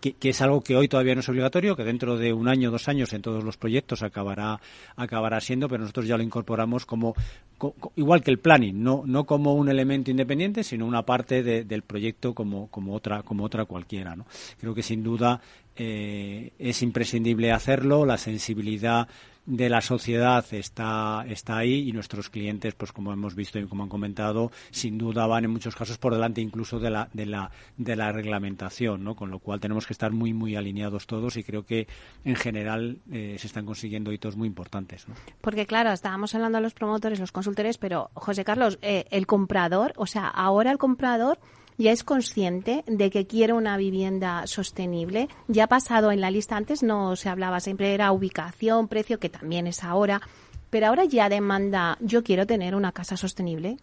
[0.00, 2.72] que, que, es algo que hoy todavía no es obligatorio, que dentro de un año,
[2.72, 4.60] dos años en todos los proyectos acabará,
[4.96, 7.51] acabará siendo, pero nosotros ya lo incorporamos como, co,
[7.96, 11.82] igual que el planning, no, no como un elemento independiente, sino una parte de, del
[11.82, 14.16] proyecto como, como, otra, como otra cualquiera.
[14.16, 14.26] ¿no?
[14.58, 15.40] Creo que sin duda
[15.76, 19.08] eh, es imprescindible hacerlo, la sensibilidad
[19.44, 23.82] de la sociedad está, está ahí y nuestros clientes, pues como hemos visto y como
[23.82, 27.50] han comentado, sin duda van en muchos casos por delante incluso de la, de la,
[27.76, 29.16] de la reglamentación, ¿no?
[29.16, 31.88] Con lo cual tenemos que estar muy, muy alineados todos y creo que
[32.24, 35.08] en general eh, se están consiguiendo hitos muy importantes.
[35.08, 35.14] ¿no?
[35.40, 39.92] Porque claro, estábamos hablando de los promotores, los consultores, pero José Carlos, eh, el comprador,
[39.96, 41.38] o sea, ahora el comprador
[41.82, 45.28] ya es consciente de que quiere una vivienda sostenible.
[45.48, 49.28] Ya ha pasado en la lista, antes no se hablaba, siempre era ubicación, precio, que
[49.28, 50.22] también es ahora,
[50.70, 53.76] pero ahora ya demanda, yo quiero tener una casa sostenible.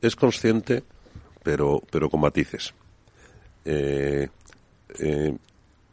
[0.00, 0.84] Es consciente,
[1.42, 2.72] pero, pero con matices.
[3.64, 4.28] Eh,
[4.98, 5.36] eh,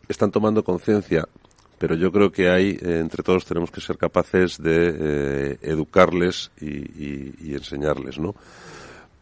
[0.07, 1.27] están tomando conciencia,
[1.77, 7.53] pero yo creo que hay, eh, entre todos tenemos que ser capaces de educarles y,
[7.53, 8.35] enseñarles, ¿no?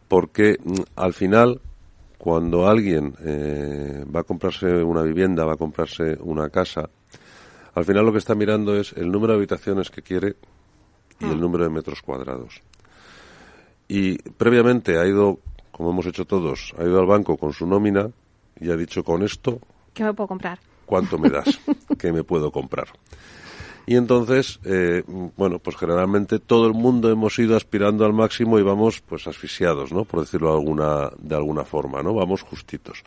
[0.08, 1.60] Porque mm, al final,
[2.18, 3.12] cuando alguien
[4.14, 6.88] va a comprarse una vivienda, va a comprarse una casa,
[7.76, 10.36] al final lo que está mirando es el número de habitaciones que quiere
[11.20, 11.34] y el ah.
[11.34, 12.62] número de metros cuadrados.
[13.86, 15.40] Y previamente ha ido,
[15.72, 18.10] como hemos hecho todos, ha ido al banco con su nómina
[18.58, 19.60] y ha dicho con esto...
[19.92, 20.58] ¿Qué me puedo comprar?
[20.86, 21.60] ¿Cuánto me das?
[21.98, 22.88] ¿Qué me puedo comprar?
[23.86, 25.04] Y entonces, eh,
[25.36, 29.92] bueno, pues generalmente todo el mundo hemos ido aspirando al máximo y vamos pues asfixiados,
[29.92, 30.04] ¿no?
[30.04, 32.12] Por decirlo de alguna, de alguna forma, ¿no?
[32.12, 33.04] Vamos justitos.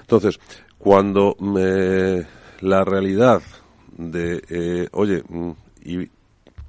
[0.00, 0.40] Entonces,
[0.78, 2.26] cuando me,
[2.60, 3.42] la realidad
[3.96, 5.50] de, eh, oye, mm,
[5.84, 6.10] y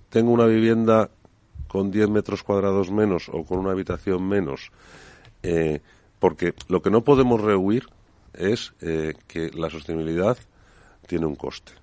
[0.09, 1.09] tengo una vivienda
[1.67, 4.71] con 10 metros cuadrados menos o con una habitación menos,
[5.43, 5.81] eh,
[6.19, 7.87] porque lo que no podemos rehuir
[8.33, 10.37] es eh, que la sostenibilidad
[11.07, 11.78] tiene un coste.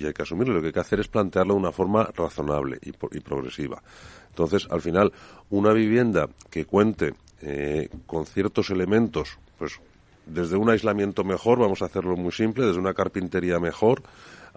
[0.00, 0.54] Y hay que asumirlo.
[0.54, 3.82] Lo que hay que hacer es plantearlo de una forma razonable y, progresiva.
[4.28, 5.12] Entonces, al final,
[5.50, 9.78] una vivienda que cuente eh, con ciertos elementos, pues
[10.24, 14.02] desde un aislamiento mejor, vamos a hacerlo muy simple, desde una carpintería mejor,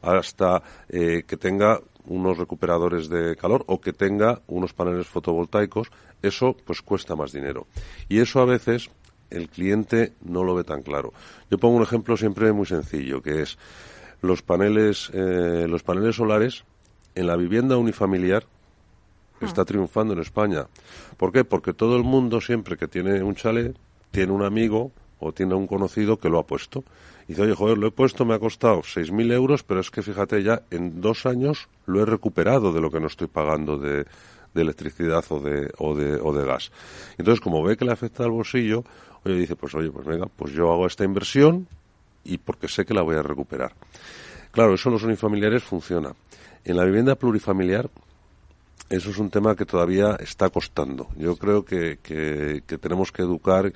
[0.02, 5.90] hasta que tenga unos recuperadores de calor o que tenga unos paneles fotovoltaicos,
[6.22, 7.68] eso pues cuesta más dinero.
[8.10, 8.90] Y eso a veces
[9.30, 11.14] el cliente no lo ve tan claro.
[11.50, 13.58] Yo pongo un ejemplo siempre muy sencillo, que es
[14.24, 16.64] los paneles, eh, los paneles solares
[17.14, 18.46] en la vivienda unifamiliar
[19.42, 19.66] está ah.
[19.66, 20.66] triunfando en España.
[21.18, 21.44] ¿Por qué?
[21.44, 23.76] Porque todo el mundo siempre que tiene un chalet
[24.12, 26.86] tiene un amigo o tiene un conocido que lo ha puesto.
[27.28, 30.02] Y dice, oye, joder, lo he puesto, me ha costado 6.000 euros, pero es que
[30.02, 34.06] fíjate, ya en dos años lo he recuperado de lo que no estoy pagando de,
[34.56, 36.72] electricidad o de, o, de, o de gas.
[37.18, 38.86] Entonces, como ve que le afecta al bolsillo,
[39.26, 41.68] oye, dice, pues oye, pues venga, pues yo hago esta inversión
[42.24, 43.74] y porque sé que la voy a recuperar.
[44.52, 46.14] Claro, eso en los unifamiliares funciona.
[46.64, 47.90] En la vivienda plurifamiliar,
[48.90, 51.08] eso es un tema que todavía está costando.
[51.18, 53.74] Yo creo que, que tenemos que educar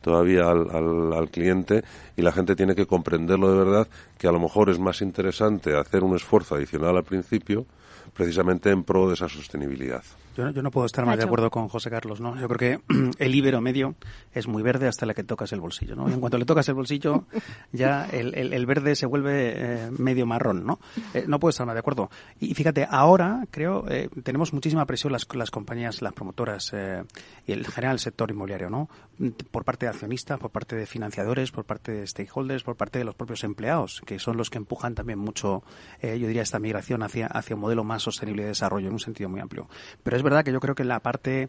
[0.00, 1.82] todavía al, al, cliente
[2.16, 5.76] y la gente tiene que comprenderlo de verdad que a lo mejor es más interesante
[5.76, 7.66] hacer un esfuerzo adicional al principio
[8.14, 10.02] precisamente en pro de esa sostenibilidad.
[10.38, 12.38] Yo, no puedo estar más de acuerdo con José Carlos, ¿no?
[12.40, 13.96] Yo creo que el ibero medio
[14.32, 16.08] es muy verde hasta la que tocas el bolsillo, ¿no?
[16.08, 17.24] Y en cuanto le tocas el bolsillo,
[17.72, 20.78] ya el, el, verde se vuelve eh, medio marrón, ¿no?
[21.12, 22.08] Eh, no puedo estar más de acuerdo.
[22.38, 26.72] Y fíjate, ahora creo eh, tenemos muchísima presión las, las compañías, las promotoras
[27.44, 28.88] y el general el sector inmobiliario, ¿no?
[29.50, 33.04] Por parte de accionistas, por parte de financiadores, por parte de stakeholders, por parte de
[33.04, 35.64] los propios empleados, que son los que empujan también mucho,
[36.00, 39.28] yo diría, esta migración hacia, hacia un modelo más sostenible de desarrollo en un sentido
[39.28, 39.68] muy amplio.
[40.04, 41.48] Pero es verdad que yo creo que la parte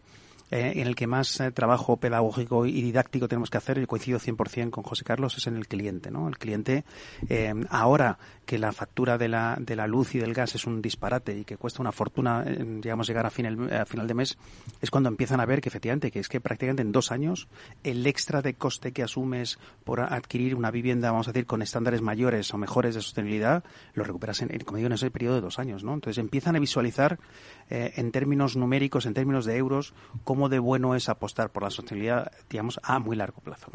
[0.50, 4.18] eh, en el que más eh, trabajo pedagógico y didáctico tenemos que hacer, y coincido
[4.18, 6.10] 100% con José Carlos, es en el cliente.
[6.10, 6.28] ¿no?
[6.28, 6.84] El cliente,
[7.28, 10.82] eh, ahora que la factura de la, de la luz y del gas es un
[10.82, 14.38] disparate y que cuesta una fortuna, digamos, llegar a final, a final de mes,
[14.80, 17.46] es cuando empiezan a ver que efectivamente, que es que prácticamente en dos años,
[17.84, 22.02] el extra de coste que asumes por adquirir una vivienda, vamos a decir, con estándares
[22.02, 23.62] mayores o mejores de sostenibilidad,
[23.94, 25.84] lo recuperas en, como digo, en ese periodo de dos años.
[25.84, 25.94] ¿no?
[25.94, 27.20] Entonces empiezan a visualizar
[27.68, 32.30] en términos numéricos, en términos de euros, cómo de bueno es apostar por la sostenibilidad,
[32.48, 33.70] digamos, a muy largo plazo.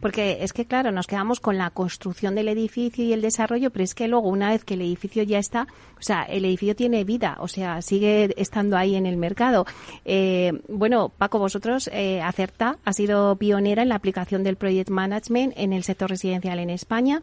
[0.00, 3.84] Porque es que, claro, nos quedamos con la construcción del edificio y el desarrollo, pero
[3.84, 5.66] es que luego, una vez que el edificio ya está,
[5.98, 9.66] o sea, el edificio tiene vida, o sea, sigue estando ahí en el mercado.
[10.04, 15.54] Eh, bueno, Paco, vosotros, eh, Acerta ha sido pionera en la aplicación del Project Management
[15.56, 17.22] en el sector residencial en España.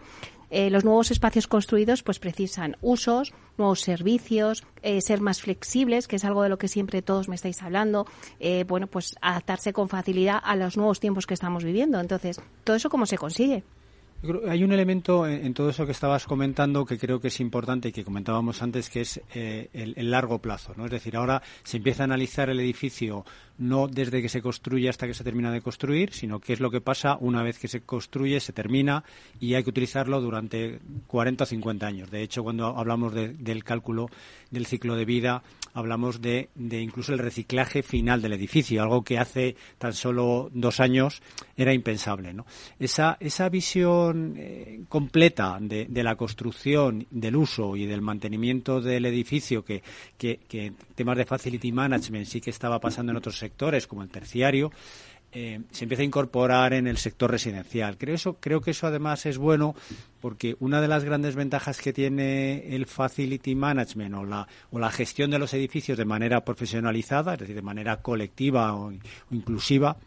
[0.55, 6.17] Eh, los nuevos espacios construidos pues precisan usos, nuevos servicios, eh, ser más flexibles, que
[6.17, 8.05] es algo de lo que siempre todos me estáis hablando,
[8.39, 11.99] eh, bueno, pues adaptarse con facilidad a los nuevos tiempos que estamos viviendo.
[11.99, 13.63] Entonces, ¿todo eso cómo se consigue?
[14.47, 17.91] Hay un elemento en todo eso que estabas comentando que creo que es importante y
[17.91, 20.73] que comentábamos antes, que es el, el, largo plazo.
[20.77, 20.85] ¿no?
[20.85, 23.25] Es decir, ahora se empieza a analizar el edificio
[23.57, 26.71] no desde que se construye hasta que se termina de construir, sino qué es lo
[26.71, 29.03] que pasa una vez que se construye, se termina
[29.39, 32.09] y hay que utilizarlo durante 40 o 50 años.
[32.09, 34.07] De hecho, cuando hablamos del cálculo
[34.51, 39.55] del ciclo de vida, hablamos de, incluso el reciclaje final del edificio, algo que hace
[39.77, 41.21] tan solo dos años
[41.57, 42.33] era impensable.
[42.79, 49.63] Esa, esa visión eh, completa de, la construcción, del uso y del mantenimiento del edificio,
[49.63, 49.83] que,
[50.17, 54.09] que, que temas de facility management sí que estaba pasando en otros sectores, como el
[54.09, 54.71] terciario,
[55.33, 57.97] eh, se empieza a incorporar en el sector residencial.
[57.97, 59.75] Creo, eso, creo que eso además es bueno
[60.21, 64.91] porque una de las grandes ventajas que tiene el facility management o la, o la
[64.91, 68.93] gestión de los edificios de manera profesionalizada, es decir, de manera colectiva o
[69.31, 69.97] inclusiva,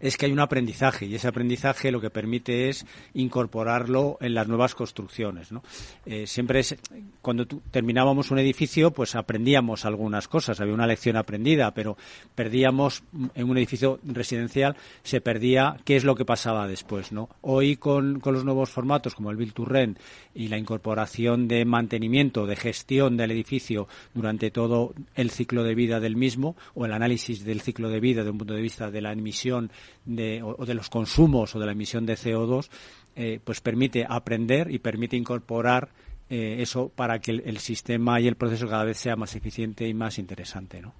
[0.00, 4.48] es que hay un aprendizaje y ese aprendizaje lo que permite es incorporarlo en las
[4.48, 5.52] nuevas construcciones.
[5.52, 5.62] ¿no?
[6.06, 6.76] Eh, siempre es,
[7.22, 11.96] cuando terminábamos un edificio, pues aprendíamos algunas cosas, había una lección aprendida, pero
[12.34, 13.02] perdíamos
[13.34, 17.12] en un edificio residencial, se perdía qué es lo que pasaba después.
[17.12, 17.28] ¿no?
[17.40, 19.98] Hoy con, con los nuevos formatos como el Build to Rent
[20.34, 26.00] y la incorporación de mantenimiento, de gestión del edificio durante todo el ciclo de vida
[26.00, 29.00] del mismo o el análisis del ciclo de vida desde un punto de vista de
[29.00, 29.70] la emisión
[30.04, 32.68] de, o, de los consumos o de la emisión de CO2,
[33.16, 35.88] eh, pues permite aprender y permite incorporar
[36.30, 39.88] eh, eso para que el, el, sistema y el proceso cada vez sea más eficiente
[39.88, 40.92] y más interesante, ¿no?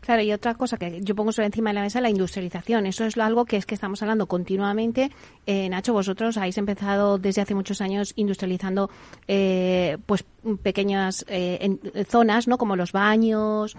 [0.00, 2.86] Claro, y otra cosa que yo pongo sobre encima de la mesa, la industrialización.
[2.86, 5.10] Eso es algo que es que estamos hablando continuamente.
[5.46, 8.90] Eh, Nacho, vosotros habéis empezado desde hace muchos años industrializando
[9.28, 10.24] eh, pues
[10.62, 12.58] pequeñas eh, en, zonas, ¿no?
[12.58, 13.76] Como los baños.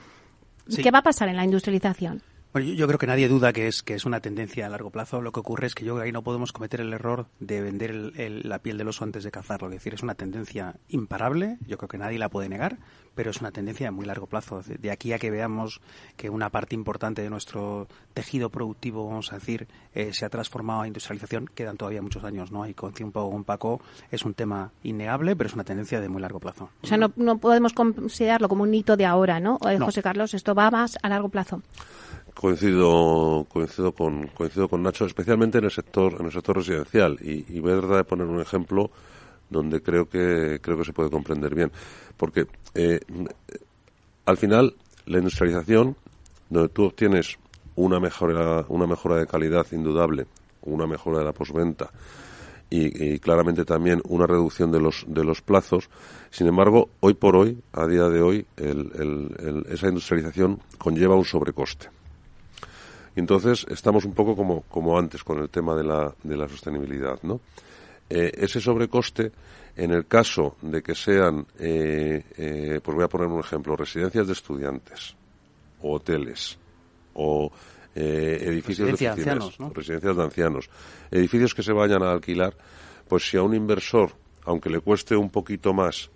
[0.68, 0.82] Sí.
[0.82, 2.22] ¿Qué va a pasar en la industrialización?
[2.54, 4.90] Bueno, yo, yo, creo que nadie duda que es que es una tendencia a largo
[4.90, 5.22] plazo.
[5.22, 7.62] Lo que ocurre es que yo creo que ahí no podemos cometer el error de
[7.62, 9.68] vender el, el, la piel del oso antes de cazarlo.
[9.68, 11.58] Es decir, es una tendencia imparable.
[11.68, 12.78] Yo creo que nadie la puede negar,
[13.16, 14.62] pero es una tendencia a muy largo plazo.
[14.62, 15.82] De, aquí a que veamos
[16.16, 20.82] que una parte importante de nuestro tejido productivo, vamos a decir, eh, se ha transformado
[20.82, 22.68] a industrialización, quedan todavía muchos años, ¿no?
[22.68, 23.82] Y con un poco con Paco
[24.12, 26.70] es un tema innegable, pero es una tendencia de muy largo plazo.
[26.82, 29.58] O sea, no, no podemos considerarlo como un hito de ahora, ¿no?
[29.68, 29.86] Eh, no.
[29.86, 31.62] José Carlos, esto va más a largo plazo
[32.40, 37.18] coincido coincido con coincido con Nacho especialmente en el sector en el sector residencial.
[37.22, 38.92] Y, y voy de poner un ejemplo
[39.50, 41.72] donde creo que creo que se puede comprender bien.
[42.16, 43.00] Porque eh,
[44.26, 44.76] al final
[45.06, 45.96] la industrialización
[46.50, 47.38] donde tú obtienes
[47.76, 50.28] una mejora una mejora de calidad indudable
[50.62, 51.90] una mejora de la posventa
[52.70, 55.90] y, y, claramente también una reducción de los de los plazos
[56.30, 61.16] sin embargo hoy por hoy a día de hoy el, el, el, esa industrialización conlleva
[61.16, 61.97] un sobrecoste
[63.20, 67.20] entonces estamos un poco como, como antes con el tema de la, de la sostenibilidad,
[67.24, 67.42] ¿no?
[68.10, 69.32] Eh, ese sobrecoste,
[69.76, 74.28] en el caso de que sean, eh, eh, pues voy a poner un ejemplo, residencias
[74.28, 75.16] de estudiantes,
[75.82, 76.58] o hoteles,
[77.16, 77.52] o
[77.96, 79.70] edificios Residencia de oficinas, de ancianos, ¿no?
[79.72, 80.70] residencias de ancianos,
[81.10, 82.56] edificios que se vayan a alquilar,
[83.08, 84.12] pues si a un inversor,
[84.46, 86.12] aunque le cueste un poquito más,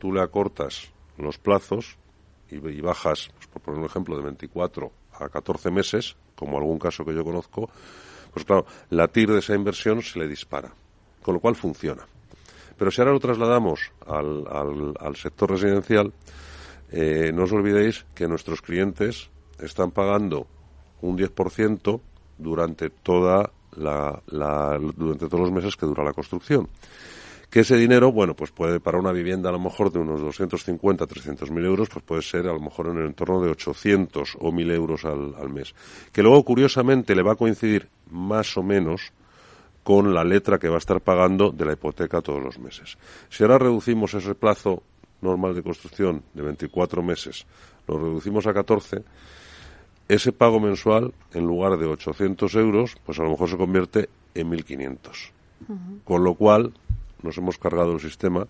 [0.00, 1.96] tú le acortas los plazos
[2.50, 6.78] y, y bajas, pues por poner un ejemplo, de 24 a 14 meses, como algún
[6.78, 7.68] caso que yo conozco,
[8.32, 10.72] pues claro, la TIR de esa inversión se le dispara,
[11.22, 12.02] con lo cual funciona.
[12.78, 14.46] Pero si ahora lo trasladamos al,
[14.98, 16.14] al, sector residencial,
[16.90, 19.28] eh, no os olvidéis que nuestros clientes
[19.60, 20.46] están pagando
[21.02, 22.00] un 10%
[22.38, 26.68] durante toda la, la, durante todos los meses que dura la construcción
[27.50, 31.06] que ese dinero, bueno, pues puede para una vivienda a lo mejor de unos 250,
[31.06, 34.52] 300 mil euros, pues puede ser a lo mejor en el entorno de 800 o
[34.52, 35.74] 1000 euros al, al mes.
[36.12, 39.12] Que luego, curiosamente, le va a coincidir más o menos
[39.82, 42.96] con la letra que va a estar pagando de la hipoteca todos los meses.
[43.28, 44.82] Si ahora reducimos ese plazo
[45.20, 47.46] normal de construcción de 24 meses,
[47.88, 49.02] lo reducimos a 14,
[50.08, 54.50] ese pago mensual, en lugar de 800 euros, pues a lo mejor se convierte en
[54.50, 54.98] 1.500.
[55.68, 56.04] Uh -huh.
[56.04, 56.72] Con lo cual,
[57.22, 58.46] nos hemos cargado el sistema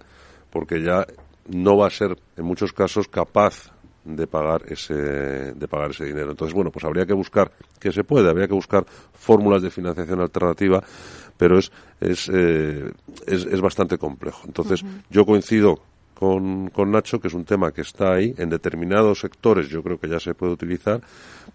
[0.51, 1.07] porque ya
[1.49, 3.73] no va a ser en muchos casos capaz
[4.05, 6.31] de pagar ese de pagar ese dinero.
[6.31, 10.21] Entonces, bueno, pues habría que buscar que se puede, habría que buscar fórmulas de financiación
[10.21, 10.83] alternativa,
[11.37, 12.91] pero es es eh,
[13.27, 14.43] es, es, bastante complejo.
[14.47, 15.03] Entonces, uh -huh.
[15.11, 15.83] yo coincido
[16.21, 19.99] con, con Nacho, que es un tema que está ahí, en determinados sectores yo creo
[19.99, 21.01] que ya se puede utilizar,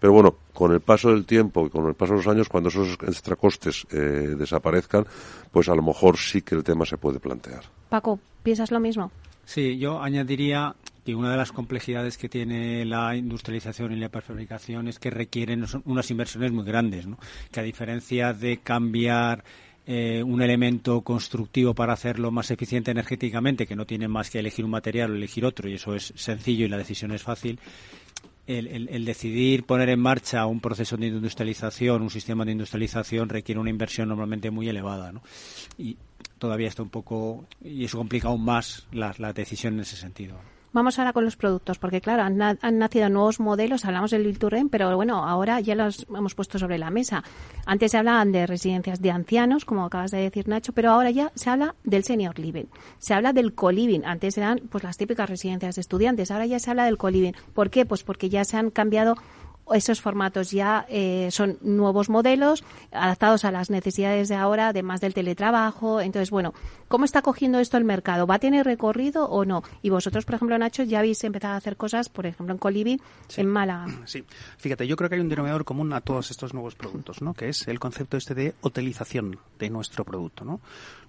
[0.00, 2.68] pero bueno, con el paso del tiempo y con el paso de los años, cuando
[2.68, 5.06] esos extracostes eh, desaparezcan,
[5.52, 7.62] pues a lo mejor sí que el tema se puede plantear.
[7.88, 9.12] Paco, ¿piensas lo mismo?
[9.44, 14.88] Sí, yo añadiría que una de las complejidades que tiene la industrialización y la prefabricación
[14.88, 17.16] es que requieren unas inversiones muy grandes, ¿no?
[17.52, 19.44] que a diferencia de cambiar
[19.86, 24.64] eh, un elemento constructivo para hacerlo más eficiente energéticamente, que no tiene más que elegir
[24.64, 27.60] un material o elegir otro, y eso es sencillo y la decisión es fácil.
[28.48, 33.28] El, el, el, decidir poner en marcha un proceso de industrialización, un sistema de industrialización,
[33.28, 35.10] requiere una inversión normalmente muy elevada.
[35.12, 35.22] ¿no?
[35.78, 35.96] Y
[36.38, 40.36] todavía está un poco, y eso complica aún más la, la decisión en ese sentido.
[40.76, 44.68] Vamos ahora con los productos, porque claro, han, han nacido nuevos modelos, hablamos del Bilturren,
[44.68, 47.24] pero bueno, ahora ya los hemos puesto sobre la mesa.
[47.64, 51.32] Antes se hablaban de residencias de ancianos, como acabas de decir Nacho, pero ahora ya
[51.34, 52.66] se habla del senior living,
[52.98, 54.02] se habla del co-living.
[54.04, 57.32] Antes eran pues las típicas residencias de estudiantes, ahora ya se habla del co-living.
[57.54, 57.86] ¿Por qué?
[57.86, 59.14] Pues porque ya se han cambiado
[59.74, 65.14] esos formatos ya eh, son nuevos modelos adaptados a las necesidades de ahora, además del
[65.14, 66.00] teletrabajo.
[66.00, 66.54] Entonces, bueno,
[66.88, 68.26] ¿cómo está cogiendo esto el mercado?
[68.26, 69.62] ¿Va a tener recorrido o no?
[69.82, 73.00] Y vosotros, por ejemplo, Nacho, ya habéis empezado a hacer cosas, por ejemplo, en Colibi,
[73.36, 73.86] en Málaga.
[74.04, 74.24] Sí,
[74.58, 77.34] fíjate, yo creo que hay un denominador común a todos estos nuevos productos, ¿no?
[77.34, 80.60] Que es el concepto este de hotelización de nuestro producto, ¿no?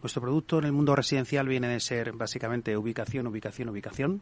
[0.02, 4.22] Nuestro producto en el mundo residencial viene de ser básicamente ubicación, ubicación, ubicación.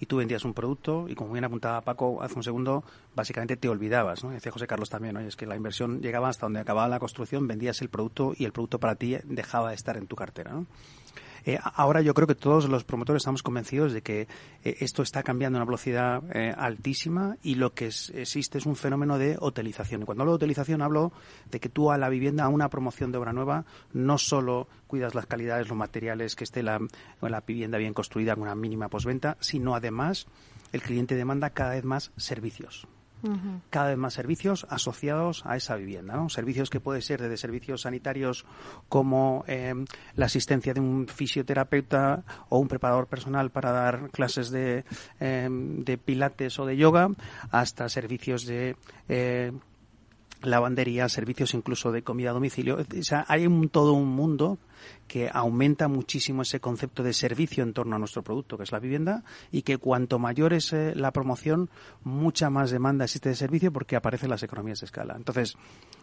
[0.00, 3.67] Y tú vendías un producto y como bien apuntaba Paco hace un segundo, básicamente te
[3.68, 4.30] olvidabas, ¿no?
[4.30, 5.20] Decía José Carlos también, ¿no?
[5.20, 8.52] es que la inversión llegaba hasta donde acababa la construcción, vendías el producto y el
[8.52, 10.52] producto para ti dejaba de estar en tu cartera.
[11.44, 14.28] Eh, ahora yo creo que todos los promotores estamos convencidos de que
[14.64, 18.76] eh, esto está cambiando a una velocidad eh, altísima y lo que existe es un
[18.76, 20.02] fenómeno de hotelización.
[20.02, 21.12] Y cuando hablo de hotelización hablo
[21.50, 23.64] de que tú a la vivienda, a una promoción de obra nueva,
[23.94, 26.80] no solo cuidas las calidades, los materiales, que esté la,
[27.22, 30.26] la vivienda bien construida con una mínima posventa, sino además
[30.72, 32.86] el cliente demanda cada vez más servicios
[33.70, 36.28] cada vez más servicios asociados a esa vivienda, ¿no?
[36.28, 38.44] Servicios que pueden ser desde servicios sanitarios
[38.88, 39.74] como eh,
[40.14, 44.84] la asistencia de un fisioterapeuta o un preparador personal para dar clases de,
[45.20, 47.10] eh, de pilates o de yoga,
[47.50, 48.76] hasta servicios de
[49.08, 49.52] eh,
[50.42, 52.76] lavandería, servicios incluso de comida a domicilio.
[52.78, 54.58] O sea, hay un, todo un mundo
[55.06, 58.78] que aumenta muchísimo ese concepto de servicio en torno a nuestro producto, que es la
[58.78, 61.70] vivienda, y que cuanto mayor es eh, la promoción,
[62.04, 65.14] mucha más demanda existe de servicio porque aparecen las economías de escala.
[65.16, 65.56] Entonces,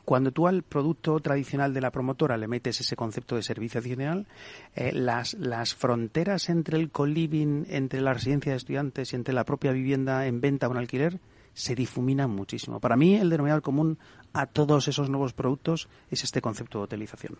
[0.04, 4.28] cuando tú al producto tradicional de la promotora le metes ese concepto de servicio adicional,
[4.76, 9.46] eh, las, las fronteras entre el co-living, entre la residencia de estudiantes y entre la
[9.46, 11.20] propia vivienda en venta o en alquiler
[11.56, 12.80] se difuminan muchísimo.
[12.82, 13.98] Para mí, el denominador común
[14.36, 17.38] a todos esos nuevos productos es este concepto de hotelización.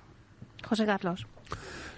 [0.64, 1.28] José Carlos.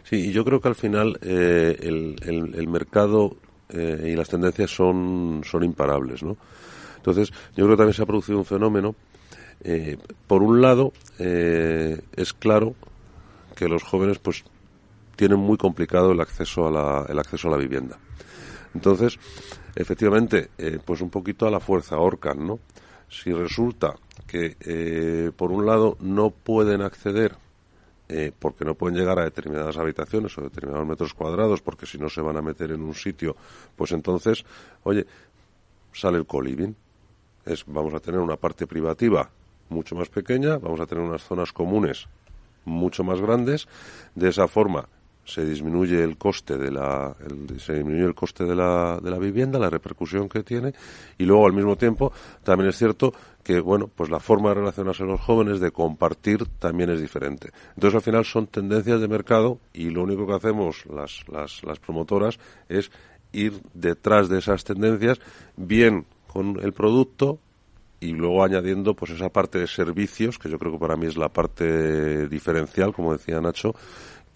[0.04, 3.38] Sí, yo creo que al final eh, el, mercado
[3.70, 6.36] eh, y las tendencias son, son imparables, ¿no?
[6.96, 8.96] Entonces, yo creo que también se ha producido un fenómeno.
[9.64, 12.76] Eh, por un lado, es claro
[13.56, 14.44] que los jóvenes, pues,
[15.16, 17.98] tienen muy complicado el acceso a la, el acceso a la vivienda.
[18.74, 19.20] Entonces,
[19.76, 20.50] efectivamente,
[20.84, 22.60] pues un poquito a la fuerza ahorcan, ¿no?
[23.10, 23.96] Si resulta
[24.28, 27.36] que, por un lado, no pueden acceder
[28.10, 32.08] eh, porque no pueden llegar a determinadas habitaciones o determinados metros cuadrados, porque si no
[32.08, 33.36] se van a meter en un sitio,
[33.76, 34.46] pues entonces,
[34.84, 35.06] oye,
[35.92, 36.74] sale el co-living.
[37.46, 39.30] Es, vamos a tener una parte privativa
[39.70, 42.08] mucho más pequeña, vamos a tener unas zonas comunes
[42.64, 43.68] mucho más grandes.
[44.16, 44.88] De esa forma,
[45.28, 47.14] se disminuye el coste de la
[47.58, 50.74] se disminuye el coste de la, de la vivienda la repercusión que tiene
[51.18, 52.14] y luego al mismo tiempo
[52.44, 53.14] también es cierto
[53.44, 57.52] que bueno pues la forma de relacionarse los jóvenes de compartir también es diferente.
[57.76, 61.80] Entonces al final son tendencias de mercado y lo único que hacemos las, las, las
[61.80, 62.90] promotoras es
[63.34, 65.20] ir detrás de esas tendencias
[65.58, 67.40] bien con el producto
[68.00, 71.18] y luego añadiendo pues esa parte de servicios que yo creo que para mí es
[71.18, 73.74] la parte diferencial como decía Nacho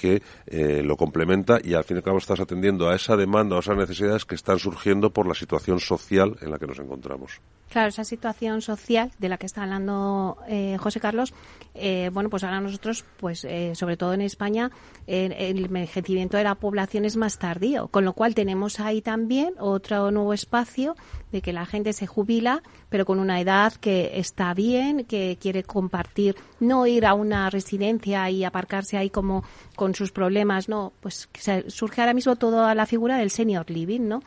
[0.01, 3.55] que eh, lo complementa y al fin y al cabo estás atendiendo a esa demanda,
[3.55, 7.39] a esas necesidades que están surgiendo por la situación social en la que nos encontramos.
[7.71, 11.33] Claro, esa situación social de la que está hablando eh, José Carlos,
[11.73, 14.71] eh, bueno, pues ahora nosotros, pues sobre todo en España,
[15.07, 20.11] el envejecimiento de la población es más tardío, con lo cual tenemos ahí también otro
[20.11, 20.97] nuevo espacio
[21.31, 25.63] de que la gente se jubila, pero con una edad que está bien, que quiere
[25.63, 29.45] compartir, no ir a una residencia y aparcarse ahí como
[29.77, 31.29] con sus problemas, no, pues
[31.67, 34.21] surge ahora mismo toda la figura del senior living, ¿no?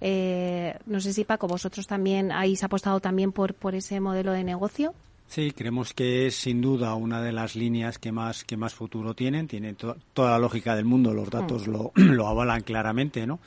[0.00, 4.44] Eh, no sé si Paco, vosotros también habéis apostado también por, por ese modelo de
[4.44, 4.94] negocio.
[5.28, 9.14] Sí, creemos que es sin duda una de las líneas que más que más futuro
[9.14, 9.46] tienen.
[9.46, 11.70] Tiene toda la lógica del mundo, los datos mm.
[11.70, 13.38] lo, lo avalan claramente, ¿no?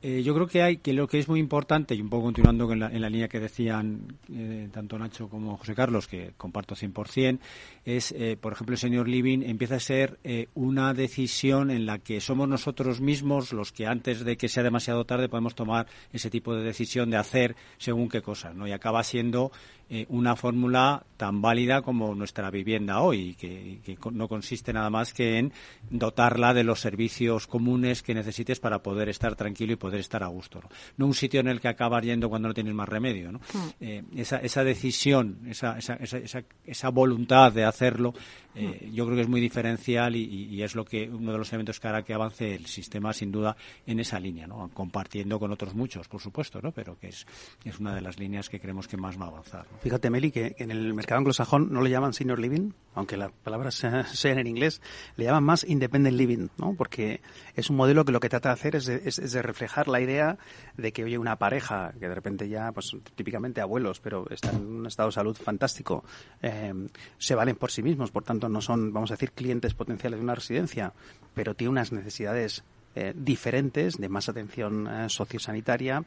[0.00, 2.72] Eh, yo creo que hay que lo que es muy importante, y un poco continuando
[2.72, 6.76] en la, en la línea que decían eh, tanto Nacho como José Carlos, que comparto
[6.76, 7.40] 100%,
[7.84, 10.18] es, eh, por ejemplo, el señor Living empieza a ser
[10.54, 15.04] una decisión en la que somos nosotros mismos los que antes de que sea demasiado
[15.04, 18.68] tarde podemos tomar ese tipo de decisión de hacer según qué cosas, ¿no?
[18.68, 19.50] Y acaba siendo
[19.90, 25.14] eh, una fórmula tan válida como nuestra vivienda hoy, que, que, no consiste nada más
[25.14, 25.52] que en
[25.90, 30.26] dotarla de los servicios comunes que necesites para poder estar tranquilo y poder estar a
[30.26, 30.60] gusto.
[30.96, 33.32] No, un sitio en el que acabas yendo cuando no tienes más remedio.
[33.32, 33.40] ¿no?
[33.52, 33.68] Hmm.
[33.80, 38.12] Eh, esa, esa decisión, esa, esa, esa, esa voluntad de hacerlo
[38.58, 41.78] Eh, yo creo que es muy diferencial y, es lo que uno de los elementos
[41.78, 43.56] que hará que avance el sistema sin duda
[43.86, 44.68] en esa línea, ¿no?
[44.74, 46.72] compartiendo con otros muchos, por supuesto, ¿no?
[46.72, 47.26] pero que es,
[47.64, 49.66] es una de las líneas que creemos que más va a avanzar.
[49.80, 53.74] Fíjate, Meli, que en el mercado anglosajón no le llaman senior living, aunque las palabras
[54.12, 54.82] sean en inglés,
[55.16, 56.74] le llaman más independent living, ¿no?
[56.74, 57.20] porque
[57.54, 60.38] es un modelo que lo que trata de hacer es de, reflejar la idea
[60.76, 64.66] de que, oye, una pareja que de repente ya, pues típicamente abuelos, pero están en
[64.66, 66.04] un estado de salud fantástico,
[66.42, 66.74] eh,
[67.18, 70.24] se valen por sí mismos, por tanto no son, vamos a decir, clientes potenciales de
[70.24, 70.92] una residencia,
[71.34, 76.04] pero tiene unas necesidades eh, diferentes de más atención eh, sociosanitaria.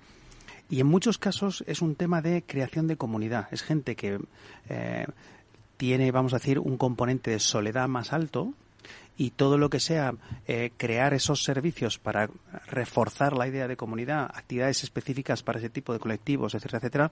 [0.70, 3.48] Y en muchos casos es un tema de creación de comunidad.
[3.52, 4.20] Es gente que
[5.76, 8.54] tiene, vamos a decir, un componente de soledad más alto,
[9.18, 10.16] y todo lo que sea
[10.48, 12.30] eh, crear esos servicios para
[12.68, 17.12] reforzar la idea de comunidad, actividades específicas para ese tipo de colectivos, etcétera, etcétera,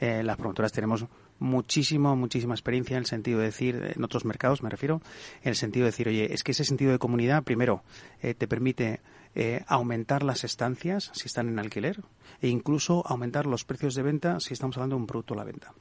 [0.00, 1.06] eh, las promotoras tenemos
[1.38, 5.02] muchísimo, muchísima experiencia en el sentido de decir, en otros mercados me refiero,
[5.42, 7.82] en el sentido de decir, oye, es que ese sentido de comunidad, primero,
[8.22, 9.00] eh, te permite
[9.34, 12.00] eh, aumentar las estancias si están en alquiler
[12.40, 15.44] e incluso aumentar los precios de venta si estamos hablando de un producto a la
[15.44, 15.72] venta.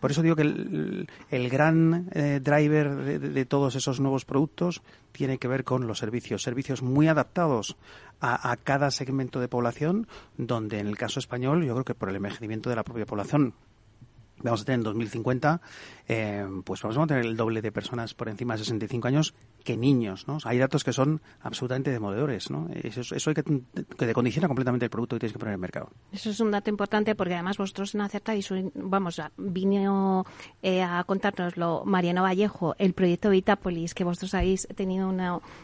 [0.00, 4.82] Por eso digo que el, gran eh, driver de, todos esos nuevos productos
[5.12, 7.76] tiene que ver con los servicios, servicios muy adaptados
[8.20, 10.06] a, a cada segmento de población,
[10.38, 13.54] donde en el caso español yo creo que por el envejecimiento de la propia población
[14.42, 15.60] vamos a tener en 2050,
[16.08, 19.76] eh, pues vamos a tener el doble de personas por encima de 65 años que
[19.76, 20.38] niños, ¿no?
[20.44, 22.68] hay datos que son absolutamente demoledores, ¿no?
[22.74, 23.42] Eso, eso hay que,
[23.96, 25.90] que condiciona completamente el producto que tienes que poner en el mercado.
[26.12, 30.26] Eso es un dato importante porque además vosotros no acertáis, vamos, vino
[30.62, 35.20] eh, a contárnoslo Mariano Vallejo, el proyecto Vitapolis, que vosotros habéis tenido un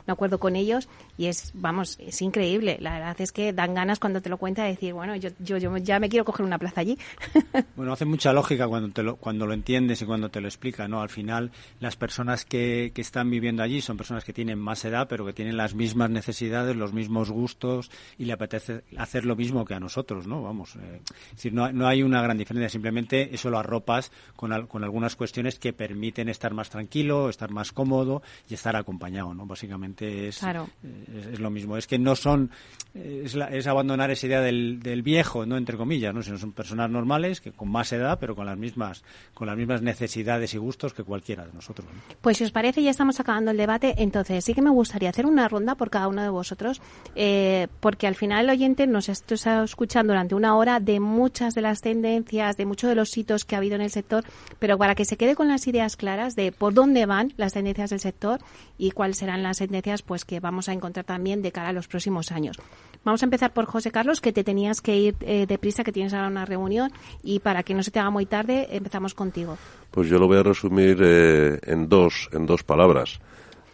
[0.07, 2.79] acuerdo con ellos y es, vamos, es increíble.
[2.81, 5.59] La verdad es que dan ganas cuando te lo cuenta de decir, bueno, yo, yo,
[5.59, 6.99] yo ya me quiero coger una plaza allí.
[7.77, 10.89] bueno, hace mucha lógica cuando, te lo, cuando lo entiendes y cuando te lo explica,
[10.89, 11.01] ¿no?
[11.01, 11.51] Al final,
[11.81, 15.33] las personas que, que están viviendo allí son personas que tienen más edad, pero que
[15.33, 19.81] tienen las mismas necesidades, los mismos gustos y le apetece hacer lo mismo que a
[19.81, 20.43] nosotros, ¿no?
[20.43, 21.01] Vamos, eh,
[21.31, 25.17] es decir, no, no, hay una gran diferencia, simplemente eso lo arropas con, con algunas
[25.17, 29.47] cuestiones que permiten estar más tranquilo, estar más cómodo y estar acompañado, ¿no?
[29.47, 31.77] Básicamente es, es, lo mismo.
[31.77, 32.51] Es que no son,
[32.95, 35.57] es, es abandonar esa idea del, del, viejo, ¿no?
[35.57, 36.23] Entre comillas, ¿no?
[36.23, 39.03] Sino son personas normales que con más edad, pero con las mismas,
[39.35, 41.87] con las mismas necesidades y gustos que cualquiera de nosotros.
[42.21, 43.95] Pues si os parece, ya estamos acabando el debate.
[43.99, 46.81] Entonces, sí que me gustaría hacer una ronda por cada uno de vosotros,
[47.15, 51.63] eh, porque al final el oyente nos está escuchando durante una hora de muchas de
[51.63, 54.25] las tendencias, de muchos de los hitos que ha habido en el sector,
[54.59, 57.91] pero para que se quede con las ideas claras de por dónde van las tendencias
[57.91, 58.41] del sector
[58.79, 61.89] y cuáles serán las tendencias pues que vamos a encontrar también de cara a los
[61.89, 62.57] próximos años.
[63.05, 66.13] Vamos a empezar por José Carlos, que te tenías que ir eh, deprisa, que tienes
[66.13, 66.93] ahora una reunión,
[67.23, 69.57] y para que no se te haga muy tarde, empezamos contigo.
[69.91, 73.21] Pues yo lo voy a resumir eh, en dos, en dos palabras.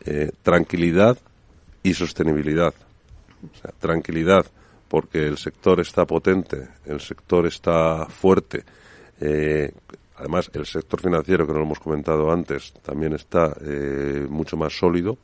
[0.05, 1.19] Eh, tranquilidad
[1.83, 2.75] y sostenibilidad.
[3.79, 4.47] tranquilidad
[4.89, 8.65] porque el sector está potente, el sector está fuerte.
[9.21, 9.73] Eh,
[10.17, 13.57] además, el sector financiero, que no lo hemos comentado antes, también está
[14.29, 15.19] mucho más sólido.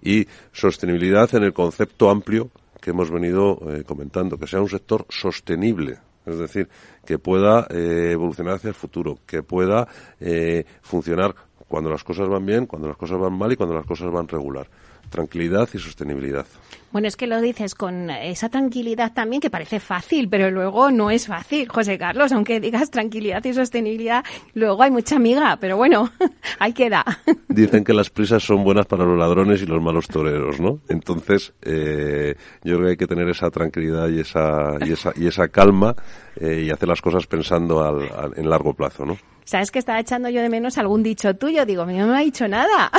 [0.00, 2.50] Y sostenibilidad en el concepto amplio
[2.80, 5.98] que hemos venido comentando, que sea un sector sostenible,
[6.30, 6.68] es decir,
[7.04, 9.86] que pueda evolucionar hacia el futuro, que pueda
[10.82, 11.34] funcionar
[11.66, 14.26] cuando las cosas van bien, cuando las cosas van mal y cuando las cosas van
[14.28, 14.68] regular.
[15.10, 16.46] Tranquilidad y sostenibilidad.
[16.90, 21.10] Bueno, es que lo dices con esa tranquilidad también que parece fácil, pero luego no
[21.10, 26.10] es fácil, José Carlos, aunque digas tranquilidad y sostenibilidad, luego hay mucha amiga, pero bueno,
[26.58, 27.04] ahí queda.
[27.48, 30.80] Dicen que las prisas son buenas para los ladrones y los malos toreros, ¿no?
[30.88, 32.34] Entonces, eh,
[32.64, 35.94] yo creo que hay que tener esa tranquilidad y esa, y esa, y esa calma
[36.36, 39.18] eh, y hacer las cosas pensando al, en largo plazo, ¿no?
[39.48, 41.64] ¿Sabes que estaba echando yo de menos algún dicho tuyo?
[41.64, 42.92] Digo, no me ha dicho nada.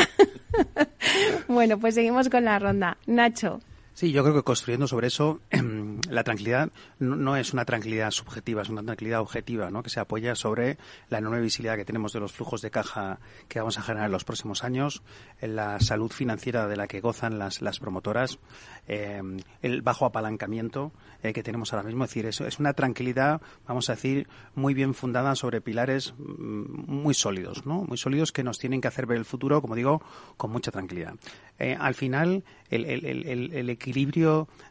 [1.48, 2.98] bueno, pues seguimos con la ronda.
[3.06, 3.60] Nacho.
[4.00, 5.42] Sí, yo creo que construyendo sobre eso,
[6.10, 9.84] la tranquilidad no, es una tranquilidad subjetiva, es una tranquilidad objetiva, ¿no?
[9.84, 10.78] que se apoya sobre
[11.10, 13.20] la enorme visibilidad que tenemos de los flujos de caja
[13.50, 15.04] que vamos a generar en los próximos años,
[15.42, 18.40] la salud financiera de la que gozan las, las promotoras,
[18.88, 22.06] em, el bajo apalancamiento eh, que tenemos ahora mismo.
[22.06, 26.90] Es decir, eso es una tranquilidad, vamos a decir, muy bien fundada sobre pilares mm,
[26.90, 27.84] muy sólidos, ¿no?
[27.84, 30.02] muy sólidos que nos tienen que hacer ver el futuro, como digo,
[30.38, 31.16] con mucha tranquilidad.
[31.58, 33.89] Eh, al final, el, el, el, el equilibrio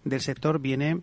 [0.05, 1.03] del sector viene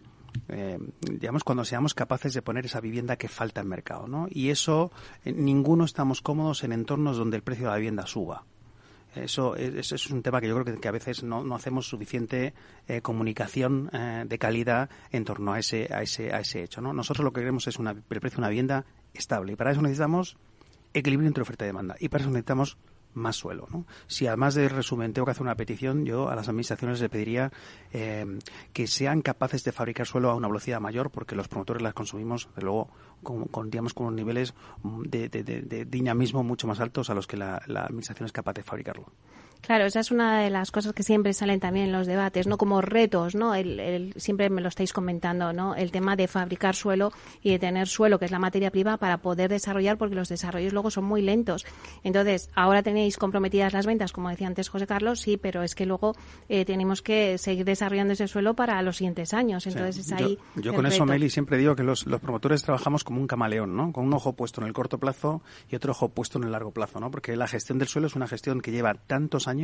[0.50, 4.28] eh, digamos, cuando seamos capaces de poner esa vivienda que falta en mercado, ¿no?
[4.30, 4.92] Y eso,
[5.24, 8.44] eh, ninguno estamos cómodos en entornos donde el precio de la vivienda suba.
[9.16, 12.54] Eso, eso es un tema que yo creo que, a veces no, no hacemos suficiente
[12.90, 13.90] eh, comunicación
[14.26, 16.92] de calidad en torno a ese, a ese, a ese hecho, ¿no?
[16.92, 19.82] Nosotros lo que queremos es una, el precio de una vivienda estable y para eso
[19.82, 20.36] necesitamos
[20.94, 22.78] equilibrio entre oferta y demanda y para eso necesitamos
[23.16, 23.68] más suelo.
[23.72, 23.86] ¿no?
[24.08, 27.52] Si además de resumen tengo que hacer una petición, yo a las administraciones le pediría
[27.92, 28.26] eh,
[28.74, 32.50] que sean capaces de fabricar suelo a una velocidad mayor, porque los promotores las consumimos,
[32.56, 32.90] de luego,
[33.24, 34.54] con, digamos, con unos niveles
[34.84, 39.12] de, de, dinamismo mucho más altos a los que la administración es capaz de fabricarlo.
[39.66, 42.58] Claro, esa es una de las cosas que siempre salen también en los debates, ¿no?
[42.58, 43.56] Como retos, ¿no?
[43.56, 45.76] El, siempre me lo estáis comentando, ¿no?
[45.76, 47.12] El tema de fabricar suelo
[47.42, 50.72] y de tener suelo, que es la materia prima, para poder desarrollar, porque los desarrollos
[50.72, 51.66] luego son muy lentos.
[52.04, 55.88] Entonces, ahora tenéis comprometidas las ventas, como decía antes José Carlos, sí, pero es que
[55.88, 56.16] luego
[56.48, 59.66] eh, tenemos que seguir desarrollando ese suelo para los siguientes años.
[59.66, 60.38] Entonces, es ahí.
[60.56, 63.92] Yo, con eso, Meli, siempre digo que los, los promotores trabajamos como un camaleón, ¿no?
[63.92, 65.42] Con un ojo puesto en el corto plazo
[65.72, 67.10] y otro ojo puesto en el largo plazo, ¿no?
[67.10, 69.55] Porque la gestión del suelo es una gestión que lleva tantos años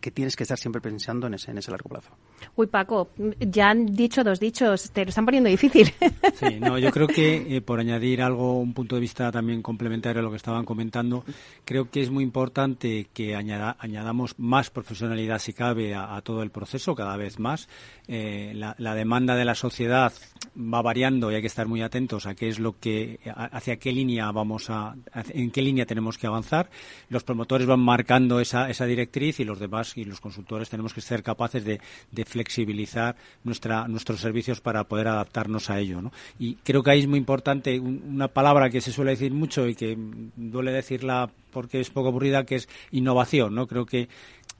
[0.00, 2.10] que tienes que estar siempre pensando en ese, en ese largo plazo.
[2.54, 5.92] Uy, Paco, ya han dicho dos dichos, te lo están poniendo difícil.
[6.34, 10.20] Sí, no, yo creo que eh, por añadir algo, un punto de vista también complementario
[10.20, 11.24] a lo que estaban comentando,
[11.64, 16.94] creo que es muy importante que añadamos más profesionalidad, si cabe, a, todo el proceso,
[16.94, 17.68] cada vez más.
[18.08, 20.12] Eh, la, demanda de la sociedad
[20.56, 23.92] va variando y hay que estar muy atentos a qué es lo que, hacia qué
[23.92, 24.94] línea vamos a,
[25.30, 26.70] en qué línea tenemos que avanzar.
[27.08, 31.22] Los promotores van marcando esa, esa y los demás y los consultores tenemos que ser
[31.22, 31.80] capaces de,
[32.24, 36.02] flexibilizar nuestra, nuestros servicios para poder adaptarnos a ello.
[36.02, 36.12] ¿no?
[36.38, 39.74] Y creo que ahí es muy importante una palabra que se suele decir mucho y
[39.74, 39.96] que
[40.36, 43.54] duele decirla porque es poco aburrida, que es innovación.
[43.54, 43.66] ¿no?
[43.66, 44.08] Creo que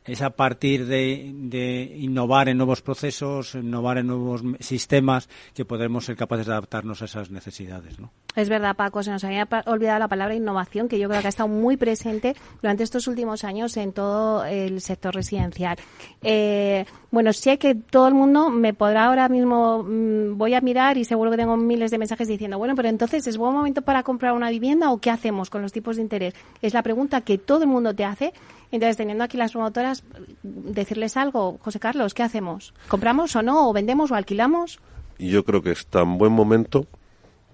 [0.06, 6.16] es a partir de, innovar en nuevos procesos, innovar en nuevos sistemas, que podremos ser
[6.16, 7.98] capaces de adaptarnos a esas necesidades.
[7.98, 8.12] ¿no?
[8.36, 11.30] Es verdad, Paco, se nos había olvidado la palabra innovación, que yo creo que ha
[11.30, 15.76] estado muy presente durante estos últimos años en todo el sector residencial.
[16.22, 20.98] Eh, bueno, sé que todo el mundo me podrá ahora mismo, mm, voy a mirar
[20.98, 24.02] y seguro que tengo miles de mensajes diciendo, bueno, pero entonces, ¿es buen momento para
[24.02, 26.34] comprar una vivienda o qué hacemos con los tipos de interés?
[26.62, 28.32] Es la pregunta que todo el mundo te hace
[28.72, 30.02] entonces, teniendo aquí las promotoras,
[30.42, 32.74] decirles algo, José Carlos, ¿qué hacemos?
[32.88, 33.68] ¿Compramos o no?
[33.68, 34.80] ¿O vendemos o alquilamos?
[35.18, 36.86] Yo creo que es tan buen momento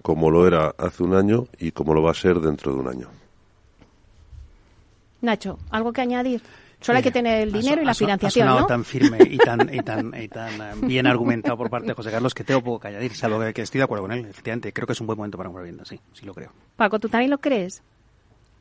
[0.01, 2.87] como lo era hace un año y como lo va a ser dentro de un
[2.87, 3.07] año.
[5.21, 6.41] Nacho, ¿algo que añadir?
[6.81, 9.79] Solo hay que tener el dinero y la financiación, ha tan firme y tan, y
[9.79, 12.89] tan, y tan eh, bien argumentado por parte de José Carlos que tengo poco que
[12.89, 14.25] añadir, salvo que, que estoy de acuerdo con él.
[14.25, 16.51] Efectivamente, creo que es un buen momento para una vivienda, sí, sí lo creo.
[16.75, 17.81] Paco, ¿tú también lo crees?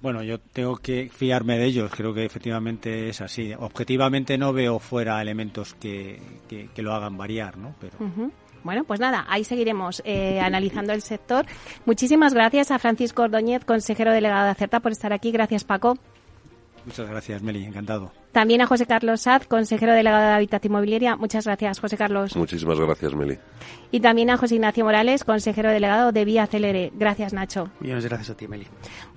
[0.02, 3.54] Bueno, yo tengo que fiarme de ellos, creo que efectivamente es así.
[3.56, 7.76] Objetivamente no veo fuera elementos que, que, lo hagan variar, ¿no?
[7.80, 7.96] Pero...
[8.64, 11.46] Bueno, pues nada, ahí seguiremos eh, analizando el sector.
[11.86, 15.30] Muchísimas gracias a Francisco Ordóñez, consejero delegado de Acerta, por estar aquí.
[15.30, 15.96] Gracias, Paco.
[16.84, 18.12] Muchas gracias, Meli, encantado.
[18.32, 21.16] También a José Carlos Saz, consejero delegado de Hábitat Inmobiliaria.
[21.16, 22.34] Muchas gracias, José Carlos.
[22.34, 23.38] Muchísimas gracias, Meli.
[23.90, 26.90] Y también a José Ignacio Morales, consejero delegado de Vía Celere.
[26.94, 27.70] Gracias, Nacho.
[27.80, 28.66] Millones gracias a ti, Meli.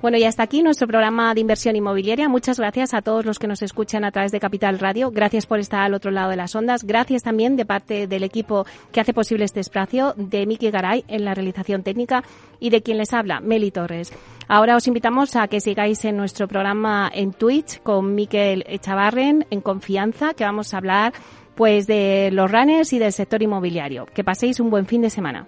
[0.01, 2.27] Bueno, y hasta aquí nuestro programa de inversión inmobiliaria.
[2.27, 5.11] Muchas gracias a todos los que nos escuchan a través de Capital Radio.
[5.11, 6.83] Gracias por estar al otro lado de las ondas.
[6.83, 11.23] Gracias también de parte del equipo que hace posible este espacio, de Miki Garay en
[11.23, 12.25] la realización técnica
[12.59, 14.11] y de quien les habla, Meli Torres.
[14.47, 18.63] Ahora os invitamos a que sigáis en nuestro programa en Twitch con Miquel
[19.13, 21.13] En confianza, que vamos a hablar
[21.53, 24.07] pues de los runners y del sector inmobiliario.
[24.07, 25.47] Que paséis un buen fin de semana.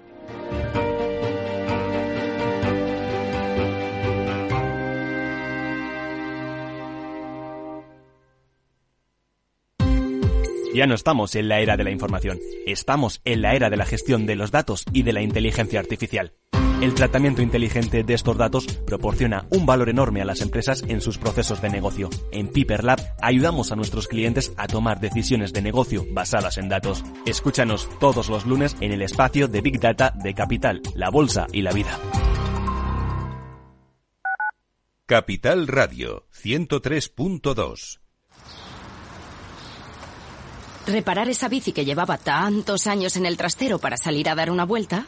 [10.75, 12.37] Ya no estamos en la era de la información,
[12.67, 16.33] estamos en la era de la gestión de los datos y de la inteligencia artificial.
[16.79, 21.17] El tratamiento inteligente de estos datos proporciona un valor enorme a las empresas en sus
[21.17, 22.11] procesos de negocio.
[22.31, 27.03] En Piper Lab ayudamos a nuestros clientes a tomar decisiones de negocio basadas en datos.
[27.25, 31.63] Escúchanos todos los lunes en el espacio de Big Data de Capital, la Bolsa y
[31.63, 31.97] la Vida.
[35.07, 37.99] Capital Radio 103.2
[40.85, 44.63] Reparar esa bici que llevaba tantos años en el trastero para salir a dar una
[44.63, 45.07] vuelta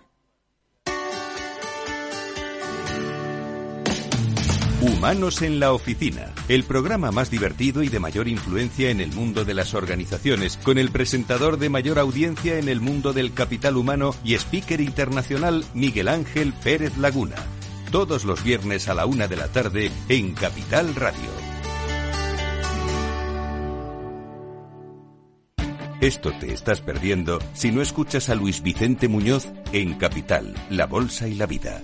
[4.81, 9.45] Humanos en la Oficina, el programa más divertido y de mayor influencia en el mundo
[9.45, 14.15] de las organizaciones, con el presentador de mayor audiencia en el mundo del capital humano
[14.23, 17.35] y speaker internacional Miguel Ángel Pérez Laguna.
[17.91, 21.29] Todos los viernes a la una de la tarde en Capital Radio.
[25.99, 31.27] Esto te estás perdiendo si no escuchas a Luis Vicente Muñoz en Capital, La Bolsa
[31.27, 31.83] y la Vida.